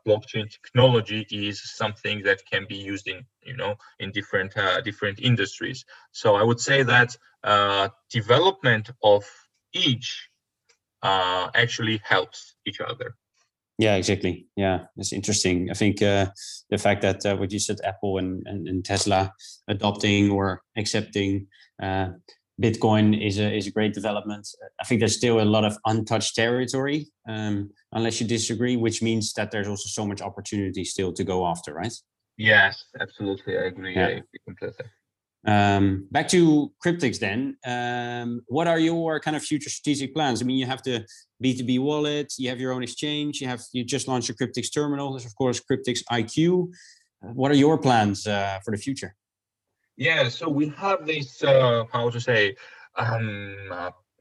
blockchain 0.07 0.45
technology 0.57 1.21
is 1.31 1.57
something 1.81 2.17
that 2.27 2.39
can 2.51 2.63
be 2.73 2.79
used 2.93 3.07
in 3.13 3.19
you 3.49 3.55
know 3.61 3.73
in 3.99 4.07
different 4.19 4.51
uh, 4.57 4.79
different 4.89 5.17
industries. 5.31 5.79
So 6.21 6.27
i 6.41 6.43
would 6.47 6.61
say 6.69 6.79
that 6.93 7.09
uh, 7.53 7.85
development 8.19 8.85
of 9.13 9.23
each 9.87 10.07
uh, 11.09 11.45
actually 11.63 11.97
helps 12.13 12.39
each 12.67 12.79
other 12.91 13.09
yeah, 13.77 13.95
exactly. 13.95 14.47
Yeah, 14.55 14.85
it's 14.97 15.13
interesting. 15.13 15.69
I 15.71 15.73
think 15.73 16.01
uh, 16.01 16.27
the 16.69 16.77
fact 16.77 17.01
that 17.01 17.25
uh, 17.25 17.35
what 17.35 17.51
you 17.51 17.59
said, 17.59 17.77
Apple 17.83 18.17
and, 18.17 18.45
and, 18.45 18.67
and 18.67 18.85
Tesla 18.85 19.33
adopting 19.67 20.31
or 20.31 20.61
accepting 20.77 21.47
uh, 21.81 22.09
Bitcoin 22.61 23.19
is 23.19 23.39
a 23.39 23.51
is 23.51 23.65
a 23.65 23.71
great 23.71 23.93
development. 23.93 24.47
I 24.79 24.83
think 24.85 24.99
there's 24.99 25.17
still 25.17 25.41
a 25.41 25.43
lot 25.43 25.65
of 25.65 25.77
untouched 25.85 26.35
territory, 26.35 27.07
um, 27.27 27.71
unless 27.91 28.21
you 28.21 28.27
disagree, 28.27 28.77
which 28.77 29.01
means 29.01 29.33
that 29.33 29.49
there's 29.49 29.67
also 29.67 29.87
so 29.87 30.05
much 30.05 30.21
opportunity 30.21 30.85
still 30.85 31.11
to 31.13 31.23
go 31.23 31.47
after, 31.47 31.73
right? 31.73 31.93
Yes, 32.37 32.85
absolutely. 32.99 33.57
I 33.57 33.63
agree. 33.63 33.95
Yeah. 33.95 34.05
I 34.05 34.09
agree 34.09 34.39
completely. 34.45 34.85
Um, 35.45 36.07
back 36.09 36.29
to 36.29 36.71
Cryptex 36.83 37.19
then. 37.19 37.57
Um, 37.65 38.41
what 38.47 38.67
are 38.67 38.79
your 38.79 39.19
kind 39.19 39.35
of 39.35 39.43
future 39.43 39.69
strategic 39.69 40.13
plans? 40.13 40.41
I 40.41 40.45
mean, 40.45 40.57
you 40.57 40.65
have 40.65 40.83
the 40.83 41.05
B2B 41.43 41.79
wallet, 41.79 42.33
you 42.37 42.49
have 42.49 42.59
your 42.59 42.71
own 42.71 42.83
exchange, 42.83 43.41
you 43.41 43.47
have 43.47 43.61
you 43.73 43.83
just 43.83 44.07
launched 44.07 44.29
your 44.29 44.37
Cryptex 44.37 44.73
terminal. 44.73 45.11
There's 45.11 45.25
of 45.25 45.35
course 45.35 45.59
Cryptex 45.59 46.01
IQ. 46.09 46.69
What 47.19 47.51
are 47.51 47.55
your 47.55 47.77
plans 47.77 48.25
uh, 48.27 48.59
for 48.63 48.71
the 48.71 48.77
future? 48.77 49.15
Yeah, 49.97 50.29
so 50.29 50.49
we 50.49 50.69
have 50.69 51.05
this 51.05 51.43
uh, 51.43 51.83
how 51.91 52.09
to 52.09 52.19
say 52.19 52.55
um, 52.95 53.55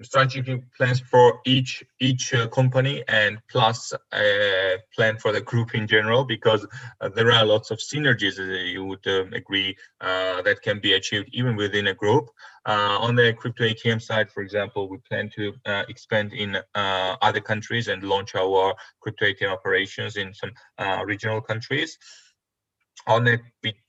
strategic 0.02 0.60
plans 0.76 1.00
for 1.00 1.40
each 1.44 1.84
each 2.00 2.34
uh, 2.34 2.46
company 2.48 3.04
and 3.08 3.38
plus 3.50 3.92
a 4.12 4.76
plan 4.94 5.16
for 5.18 5.32
the 5.32 5.40
group 5.40 5.74
in 5.74 5.86
general 5.86 6.24
because 6.24 6.66
uh, 7.00 7.08
there 7.08 7.30
are 7.32 7.44
lots 7.44 7.70
of 7.70 7.78
synergies 7.78 8.38
uh, 8.38 8.62
you 8.64 8.84
would 8.84 9.06
um, 9.06 9.32
agree 9.32 9.76
uh, 10.00 10.42
that 10.42 10.62
can 10.62 10.80
be 10.80 10.92
achieved 10.94 11.28
even 11.32 11.56
within 11.56 11.88
a 11.88 11.94
group. 11.94 12.30
Uh, 12.64 12.96
on 13.00 13.16
the 13.16 13.32
crypto 13.32 13.64
atm 13.64 14.00
side 14.00 14.30
for 14.30 14.40
example 14.40 14.88
we 14.88 14.96
plan 14.98 15.28
to 15.28 15.52
uh, 15.66 15.82
expand 15.88 16.32
in 16.32 16.56
other 16.74 17.40
countries 17.40 17.88
and 17.88 18.04
launch 18.04 18.36
our 18.36 18.72
crypto 19.00 19.24
atm 19.24 19.50
operations 19.50 20.16
in 20.16 20.32
some 20.32 20.52
regional 21.04 21.40
countries 21.40 21.98
on 23.06 23.24
the 23.24 23.40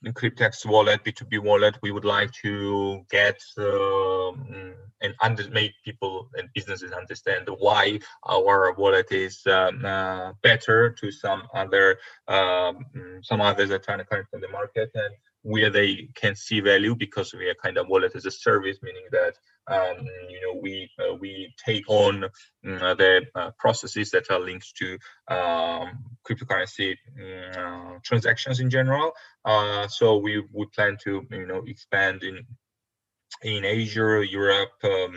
Cryptex 0.08 0.66
wallet, 0.66 1.04
B2B 1.04 1.42
wallet, 1.42 1.76
we 1.82 1.92
would 1.92 2.04
like 2.04 2.32
to 2.42 3.04
get 3.10 3.38
um, 3.58 4.74
and 5.02 5.14
under, 5.20 5.48
make 5.50 5.72
people 5.84 6.28
and 6.36 6.48
businesses 6.54 6.92
understand 6.92 7.48
why 7.58 7.98
our 8.24 8.72
wallet 8.72 9.12
is 9.12 9.46
um, 9.46 9.84
uh, 9.84 10.32
better 10.42 10.90
to 10.90 11.10
some 11.10 11.42
other 11.54 11.98
um, 12.28 12.84
some 13.22 13.40
others 13.40 13.68
that 13.68 13.88
are 13.88 14.04
currently 14.04 14.24
in 14.34 14.40
the 14.40 14.48
market 14.48 14.90
and 14.94 15.14
where 15.42 15.68
they 15.68 16.08
can 16.14 16.34
see 16.34 16.60
value 16.60 16.94
because 16.94 17.34
we 17.34 17.48
are 17.48 17.54
kind 17.62 17.76
of 17.76 17.86
wallet 17.88 18.12
as 18.14 18.24
a 18.24 18.30
service, 18.30 18.78
meaning 18.82 19.04
that 19.12 19.34
um, 19.68 20.06
you 20.28 20.40
know 20.42 20.60
we 20.60 20.90
uh, 20.98 21.14
we 21.14 21.52
take 21.64 21.88
on 21.88 22.24
uh, 22.24 22.94
the 22.94 23.22
uh, 23.34 23.50
processes 23.58 24.10
that 24.10 24.30
are 24.30 24.40
linked 24.40 24.74
to 24.76 24.98
um, 25.28 26.04
cryptocurrency 26.28 26.96
mm, 27.18 27.56
uh, 27.56 27.98
transactions 28.02 28.60
in 28.60 28.70
general. 28.70 29.12
Uh, 29.44 29.88
so 29.88 30.18
we 30.18 30.42
we 30.52 30.66
plan 30.74 30.96
to 31.04 31.26
you 31.30 31.46
know 31.46 31.62
expand 31.66 32.22
in 32.22 32.46
in 33.42 33.64
Asia, 33.64 34.24
Europe, 34.26 34.72
um, 34.84 35.14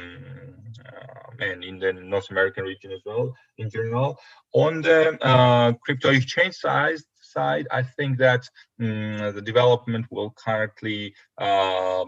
uh, 0.86 1.45
and 1.45 1.64
in 1.64 1.80
the 1.80 1.93
North 1.93 2.30
American 2.32 2.64
region 2.66 2.91
as 2.91 3.02
well 3.06 3.34
in 3.58 3.70
general. 3.70 4.18
On 4.54 4.82
the 4.82 5.18
uh, 5.24 5.74
crypto 5.74 6.10
exchange 6.10 6.56
side, 6.56 6.98
side, 7.32 7.67
I 7.71 7.84
think 7.84 8.17
that 8.19 8.47
um, 8.82 9.34
the 9.36 9.41
development 9.41 10.05
will 10.09 10.32
currently, 10.32 11.13
uh, 11.38 12.05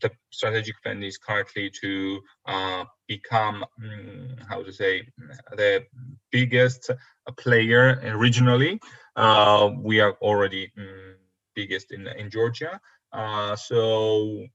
the 0.00 0.10
strategic 0.30 0.74
plan 0.82 1.02
is 1.02 1.18
currently 1.18 1.70
to 1.82 2.20
uh, 2.46 2.84
become, 3.06 3.64
um, 3.82 4.36
how 4.48 4.62
to 4.62 4.72
say, 4.72 5.06
the 5.52 5.84
biggest 6.30 6.90
player 7.38 7.96
regionally. 8.16 8.80
Uh, 9.16 9.70
we 9.78 10.00
are 10.00 10.14
already 10.22 10.72
um, 10.78 11.14
biggest 11.54 11.92
in, 11.92 12.06
in 12.06 12.30
Georgia. 12.30 12.80
Uh, 13.12 13.54
so 13.56 14.46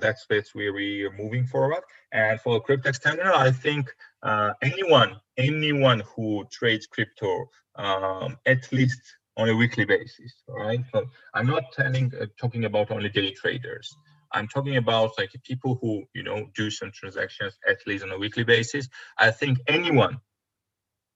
that's 0.00 0.24
that's 0.28 0.54
where 0.54 0.72
we 0.72 1.04
are 1.04 1.12
moving 1.12 1.46
forward. 1.46 1.82
And 2.12 2.40
for 2.40 2.62
Cryptex 2.62 3.02
terminal, 3.02 3.34
I 3.34 3.50
think 3.50 3.94
uh, 4.22 4.52
anyone 4.62 5.16
anyone 5.36 6.02
who 6.14 6.44
trades 6.50 6.86
crypto 6.86 7.46
um, 7.76 8.36
at 8.46 8.70
least 8.72 9.00
on 9.36 9.48
a 9.48 9.56
weekly 9.56 9.84
basis, 9.84 10.42
right? 10.48 10.80
So 10.92 11.06
I'm 11.34 11.46
not 11.46 11.64
telling 11.72 12.12
uh, 12.20 12.26
talking 12.38 12.66
about 12.66 12.90
only 12.90 13.08
day 13.08 13.32
traders. 13.32 13.94
I'm 14.32 14.48
talking 14.48 14.76
about 14.76 15.12
like 15.18 15.30
people 15.44 15.78
who 15.80 16.04
you 16.14 16.22
know 16.22 16.46
do 16.54 16.70
some 16.70 16.90
transactions 16.92 17.58
at 17.68 17.78
least 17.86 18.04
on 18.04 18.12
a 18.12 18.18
weekly 18.18 18.44
basis. 18.44 18.88
I 19.18 19.30
think 19.30 19.58
anyone 19.66 20.20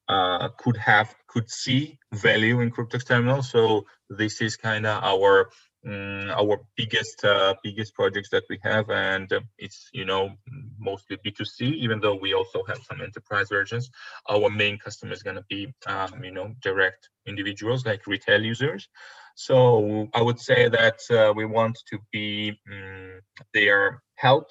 uh, 0.08 0.48
could 0.58 0.76
have 0.76 1.14
could 1.26 1.50
see 1.50 1.98
value 2.14 2.60
in 2.60 2.70
Cryptex 2.70 3.06
terminal. 3.06 3.42
So 3.42 3.86
this 4.08 4.40
is 4.40 4.56
kind 4.56 4.86
of 4.86 5.02
our 5.02 5.50
um, 5.86 6.30
our 6.30 6.60
biggest 6.76 7.24
uh, 7.24 7.54
biggest 7.62 7.94
projects 7.94 8.30
that 8.30 8.44
we 8.50 8.58
have 8.62 8.90
and 8.90 9.32
uh, 9.32 9.40
it's 9.58 9.88
you 9.92 10.04
know 10.04 10.30
mostly 10.78 11.16
b2c 11.24 11.74
even 11.74 12.00
though 12.00 12.16
we 12.16 12.34
also 12.34 12.62
have 12.64 12.78
some 12.88 13.00
enterprise 13.00 13.48
versions. 13.48 13.90
Our 14.28 14.50
main 14.50 14.78
customer 14.78 15.12
is 15.12 15.22
going 15.22 15.36
to 15.36 15.44
be 15.48 15.72
um, 15.86 16.24
you 16.24 16.32
know 16.32 16.54
direct 16.62 17.08
individuals 17.26 17.86
like 17.86 18.06
retail 18.06 18.42
users. 18.42 18.88
So 19.36 20.08
i 20.14 20.22
would 20.22 20.40
say 20.40 20.68
that 20.68 20.98
uh, 21.10 21.32
we 21.34 21.44
want 21.44 21.78
to 21.90 21.98
be 22.12 22.58
um, 22.72 23.20
their 23.52 24.02
help 24.14 24.48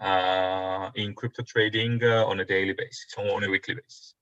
uh, 0.00 0.90
in 0.94 1.14
crypto 1.14 1.42
trading 1.42 2.02
uh, 2.02 2.24
on 2.24 2.40
a 2.40 2.44
daily 2.44 2.72
basis 2.72 3.06
on 3.18 3.44
a 3.44 3.50
weekly 3.50 3.74
basis 3.74 4.14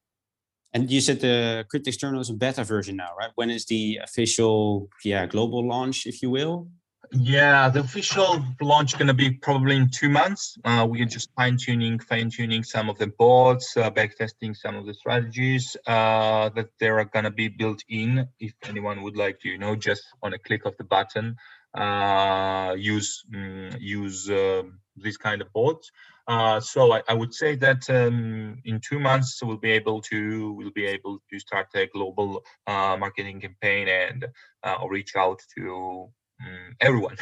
and 0.73 0.91
you 0.91 1.01
said 1.01 1.21
the 1.21 1.65
Cryptex 1.73 2.01
terminal 2.01 2.21
is 2.21 2.31
a 2.31 2.35
beta 2.35 2.65
version 2.65 2.97
now, 2.97 3.11
right? 3.19 3.31
When 3.35 3.51
is 3.51 3.65
the 3.67 4.01
official, 4.03 4.89
yeah, 5.05 5.27
global 5.27 5.67
launch, 5.67 6.07
if 6.07 6.23
you 6.23 6.31
will? 6.31 6.69
Yeah, 7.13 7.71
the 7.71 7.81
official 7.81 8.45
launch 8.61 8.99
going 8.99 9.09
to 9.09 9.15
be 9.15 9.31
probably 9.31 9.77
in 9.77 9.89
two 9.89 10.11
months. 10.11 10.59
Uh, 10.63 10.87
we 10.89 11.01
are 11.01 11.07
just 11.07 11.31
fine 11.35 11.57
tuning, 11.57 11.99
fine 11.99 12.29
tuning 12.29 12.63
some 12.63 12.91
of 12.91 12.99
the 12.99 13.07
boards, 13.07 13.75
uh, 13.79 13.89
back 13.89 14.17
testing 14.17 14.55
some 14.55 14.77
of 14.77 14.85
the 14.85 14.93
strategies 14.93 15.75
uh, 15.87 16.51
that 16.51 16.69
they 16.79 16.89
are 16.89 17.05
going 17.07 17.25
to 17.25 17.31
be 17.31 17.49
built 17.49 17.83
in. 17.89 18.29
If 18.41 18.53
anyone 18.69 19.03
would 19.03 19.17
like 19.17 19.41
to, 19.41 19.49
you 19.49 19.57
know, 19.57 19.75
just 19.75 20.03
on 20.23 20.35
a 20.35 20.39
click 20.39 20.67
of 20.67 20.77
the 20.77 20.85
button, 20.85 21.37
uh, 21.75 22.75
use 22.77 23.25
um, 23.35 23.71
use 23.79 24.29
um, 24.29 24.79
these 24.97 25.17
kind 25.17 25.41
of 25.41 25.51
boards. 25.53 25.91
Uh, 26.29 26.61
so 26.61 26.93
I, 26.93 27.03
I, 27.09 27.15
would 27.15 27.33
say 27.33 27.57
that 27.57 27.89
um, 27.89 28.61
in 28.67 28.79
two 28.87 29.01
months 29.01 29.43
we'll 29.43 29.57
be 29.57 29.71
able 29.71 30.03
to 30.03 30.53
we'll 30.53 30.71
be 30.73 30.85
able 30.85 31.23
to 31.33 31.39
start 31.41 31.69
a 31.75 31.87
global 31.87 32.43
uh, 32.67 32.99
marketing 32.99 33.41
campaign 33.41 33.89
and 33.89 34.27
uh, 34.63 34.77
reach 34.87 35.17
out 35.17 35.41
to 35.57 36.11
um, 36.45 36.77
everyone. 36.81 37.17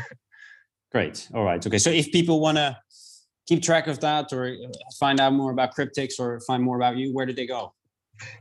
Great. 0.92 1.28
All 1.34 1.44
right. 1.44 1.64
Okay. 1.64 1.78
So 1.78 1.90
if 1.90 2.10
people 2.10 2.40
want 2.40 2.58
to 2.58 2.76
keep 3.46 3.62
track 3.62 3.86
of 3.86 4.00
that 4.00 4.32
or 4.32 4.46
uh, 4.48 4.72
find 4.98 5.20
out 5.20 5.32
more 5.32 5.52
about 5.52 5.76
Cryptex 5.76 6.18
or 6.18 6.40
find 6.40 6.64
more 6.64 6.76
about 6.76 6.96
you, 6.96 7.14
where 7.14 7.26
do 7.26 7.32
they 7.32 7.46
go? 7.46 7.74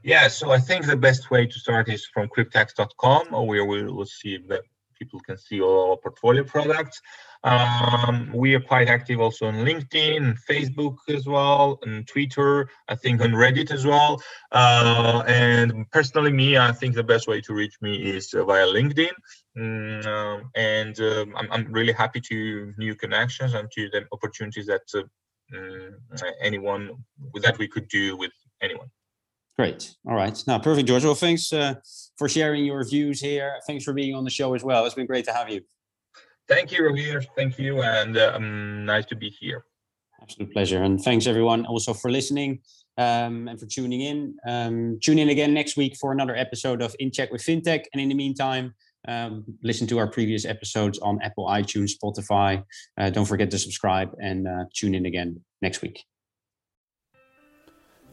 Yeah. 0.02 0.28
So 0.30 0.50
I 0.50 0.58
think 0.58 0.88
the 0.88 0.98
best 0.98 1.30
way 1.30 1.46
to 1.46 1.60
start 1.60 1.90
is 1.90 2.08
from 2.08 2.28
cryptex.com, 2.28 3.28
where 3.46 3.66
we 3.66 3.84
will 3.84 4.06
see 4.06 4.40
that 4.48 4.64
people 4.98 5.20
can 5.20 5.38
see 5.38 5.62
all 5.62 5.92
our 5.92 5.98
portfolio 5.98 6.44
products. 6.44 7.02
Um, 7.44 8.32
we 8.34 8.56
are 8.56 8.60
quite 8.60 8.88
active 8.88 9.20
also 9.20 9.46
on 9.46 9.56
LinkedIn, 9.56 10.38
Facebook 10.50 10.98
as 11.10 11.28
well, 11.28 11.80
and 11.84 12.08
Twitter. 12.08 12.70
I 12.88 12.96
think 12.96 13.22
on 13.22 13.32
Reddit 13.32 13.72
as 13.72 13.86
well. 13.86 14.22
Uh, 14.52 15.24
and 15.28 15.90
personally, 15.92 16.32
me, 16.32 16.58
I 16.58 16.72
think 16.72 16.96
the 16.96 17.04
best 17.04 17.28
way 17.28 17.42
to 17.42 17.54
reach 17.54 17.76
me 17.82 17.98
is 17.98 18.34
uh, 18.34 18.44
via 18.46 18.66
LinkedIn. 18.66 19.14
Mm, 19.58 20.06
um, 20.06 20.52
and 20.56 21.00
um, 21.00 21.34
I'm, 21.38 21.52
I'm 21.52 21.72
really 21.72 21.94
happy 21.94 22.20
to 22.22 22.74
new 22.78 22.96
connections 22.96 23.54
and 23.54 23.70
to 23.72 23.90
the 23.90 24.06
opportunities 24.12 24.66
that 24.66 24.82
uh, 24.96 25.04
mm, 25.54 25.92
anyone 26.42 26.92
that 27.42 27.58
we 27.58 27.68
could 27.68 27.88
do 27.88 28.18
with 28.18 28.32
anyone. 28.62 28.90
Great. 29.58 29.96
All 30.06 30.16
right. 30.16 30.42
Now, 30.48 30.60
perfect, 30.60 30.88
George. 30.88 31.06
Well, 31.06 31.16
thanks 31.16 31.54
uh, 31.54 31.76
for 32.18 32.28
sharing 32.28 32.66
your 32.66 32.84
views 32.84 33.22
here. 33.22 33.60
Thanks 33.66 33.86
for 33.86 33.94
being 33.94 34.14
on 34.14 34.26
the 34.26 34.30
show 34.30 34.54
as 34.54 34.64
well. 34.64 34.86
It's 34.86 34.96
been 34.96 35.06
great 35.06 35.26
to 35.26 35.34
have 35.34 35.50
you. 35.50 35.62
Thank 36.48 36.72
you, 36.72 36.82
Ravir. 36.82 37.26
Thank 37.36 37.58
you, 37.58 37.82
and 37.82 38.18
um, 38.18 38.86
nice 38.86 39.06
to 39.06 39.16
be 39.16 39.30
here. 39.30 39.66
Absolute 40.22 40.52
pleasure, 40.54 40.84
and 40.84 41.02
thanks 41.02 41.26
everyone 41.26 41.66
also 41.66 41.94
for 41.94 42.12
listening 42.12 42.60
um, 42.98 43.48
and 43.48 43.60
for 43.60 43.66
tuning 43.66 44.02
in. 44.02 44.36
Um, 44.48 45.00
tune 45.02 45.20
in 45.20 45.30
again 45.30 45.54
next 45.54 45.78
week 45.78 45.96
for 46.00 46.12
another 46.12 46.36
episode 46.36 46.82
of 46.82 46.96
In 47.00 47.12
Check 47.12 47.32
with 47.32 47.42
FinTech, 47.42 47.86
and 47.94 48.02
in 48.02 48.10
the 48.10 48.16
meantime, 48.16 48.76
um, 49.08 49.46
listen 49.64 49.88
to 49.88 49.98
our 49.98 50.08
previous 50.08 50.46
episodes 50.46 51.00
on 51.00 51.20
Apple, 51.22 51.48
iTunes, 51.48 51.92
Spotify. 51.96 52.64
Uh, 52.98 53.10
don't 53.10 53.26
forget 53.26 53.50
to 53.52 53.60
subscribe 53.60 54.12
and 54.20 54.48
uh, 54.48 54.66
tune 54.74 54.96
in 54.96 55.06
again 55.06 55.42
next 55.62 55.82
week. 55.82 56.04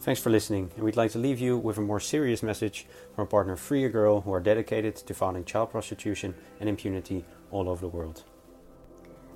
Thanks 0.03 0.21
for 0.21 0.31
listening, 0.31 0.73
and 0.75 0.85
we'd 0.85 0.97
like 0.97 1.13
to 1.13 1.21
leave 1.21 1.39
you 1.39 1.57
with 1.57 1.79
a 1.79 1.81
more 1.81 2.01
serious 2.01 2.43
message 2.43 2.89
from 3.15 3.23
our 3.23 3.27
partner 3.27 3.55
Free 3.55 3.85
a 3.85 3.89
Girl, 3.89 4.21
who 4.23 4.33
are 4.33 4.41
dedicated 4.41 4.97
to 4.97 5.15
fighting 5.15 5.45
child 5.45 5.71
prostitution 5.71 6.35
and 6.59 6.69
impunity 6.69 7.25
all 7.53 7.69
over 7.69 7.81
the 7.81 7.87
world. 7.87 8.25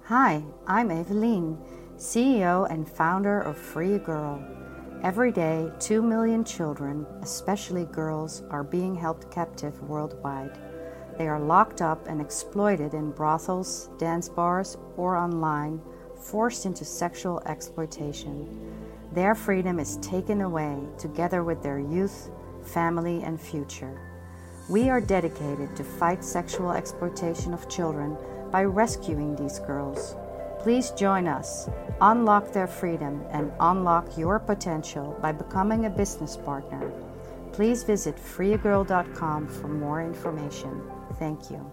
Hi, 0.06 0.42
I'm 0.66 0.88
Eveline, 0.88 1.56
CEO 1.98 2.68
and 2.68 2.88
founder 2.88 3.42
of 3.42 3.56
Free 3.56 3.94
a 3.94 3.98
Girl. 4.00 4.44
Every 5.04 5.30
day, 5.30 5.70
2 5.78 6.02
million 6.02 6.42
children, 6.42 7.06
especially 7.22 7.84
girls, 7.84 8.42
are 8.50 8.64
being 8.64 8.96
held 8.96 9.30
captive 9.30 9.80
worldwide. 9.88 10.58
They 11.16 11.28
are 11.28 11.38
locked 11.38 11.80
up 11.80 12.08
and 12.08 12.20
exploited 12.20 12.92
in 12.92 13.12
brothels, 13.12 13.88
dance 13.98 14.28
bars, 14.28 14.76
or 14.96 15.14
online, 15.14 15.80
forced 16.16 16.66
into 16.66 16.84
sexual 16.84 17.40
exploitation. 17.46 18.66
Their 19.12 19.34
freedom 19.34 19.78
is 19.78 19.96
taken 19.98 20.40
away 20.40 20.78
together 20.98 21.42
with 21.44 21.62
their 21.62 21.78
youth, 21.78 22.30
family, 22.62 23.22
and 23.22 23.40
future. 23.40 24.00
We 24.68 24.90
are 24.90 25.00
dedicated 25.00 25.76
to 25.76 25.84
fight 25.84 26.24
sexual 26.24 26.72
exploitation 26.72 27.54
of 27.54 27.68
children 27.68 28.16
by 28.50 28.64
rescuing 28.64 29.36
these 29.36 29.58
girls. 29.60 30.16
Please 30.58 30.90
join 30.90 31.28
us, 31.28 31.68
unlock 32.00 32.52
their 32.52 32.66
freedom, 32.66 33.22
and 33.30 33.52
unlock 33.60 34.18
your 34.18 34.40
potential 34.40 35.16
by 35.22 35.30
becoming 35.30 35.86
a 35.86 35.90
business 35.90 36.36
partner. 36.36 36.90
Please 37.52 37.84
visit 37.84 38.16
freeagirl.com 38.16 39.46
for 39.46 39.68
more 39.68 40.02
information. 40.02 40.82
Thank 41.18 41.50
you. 41.50 41.70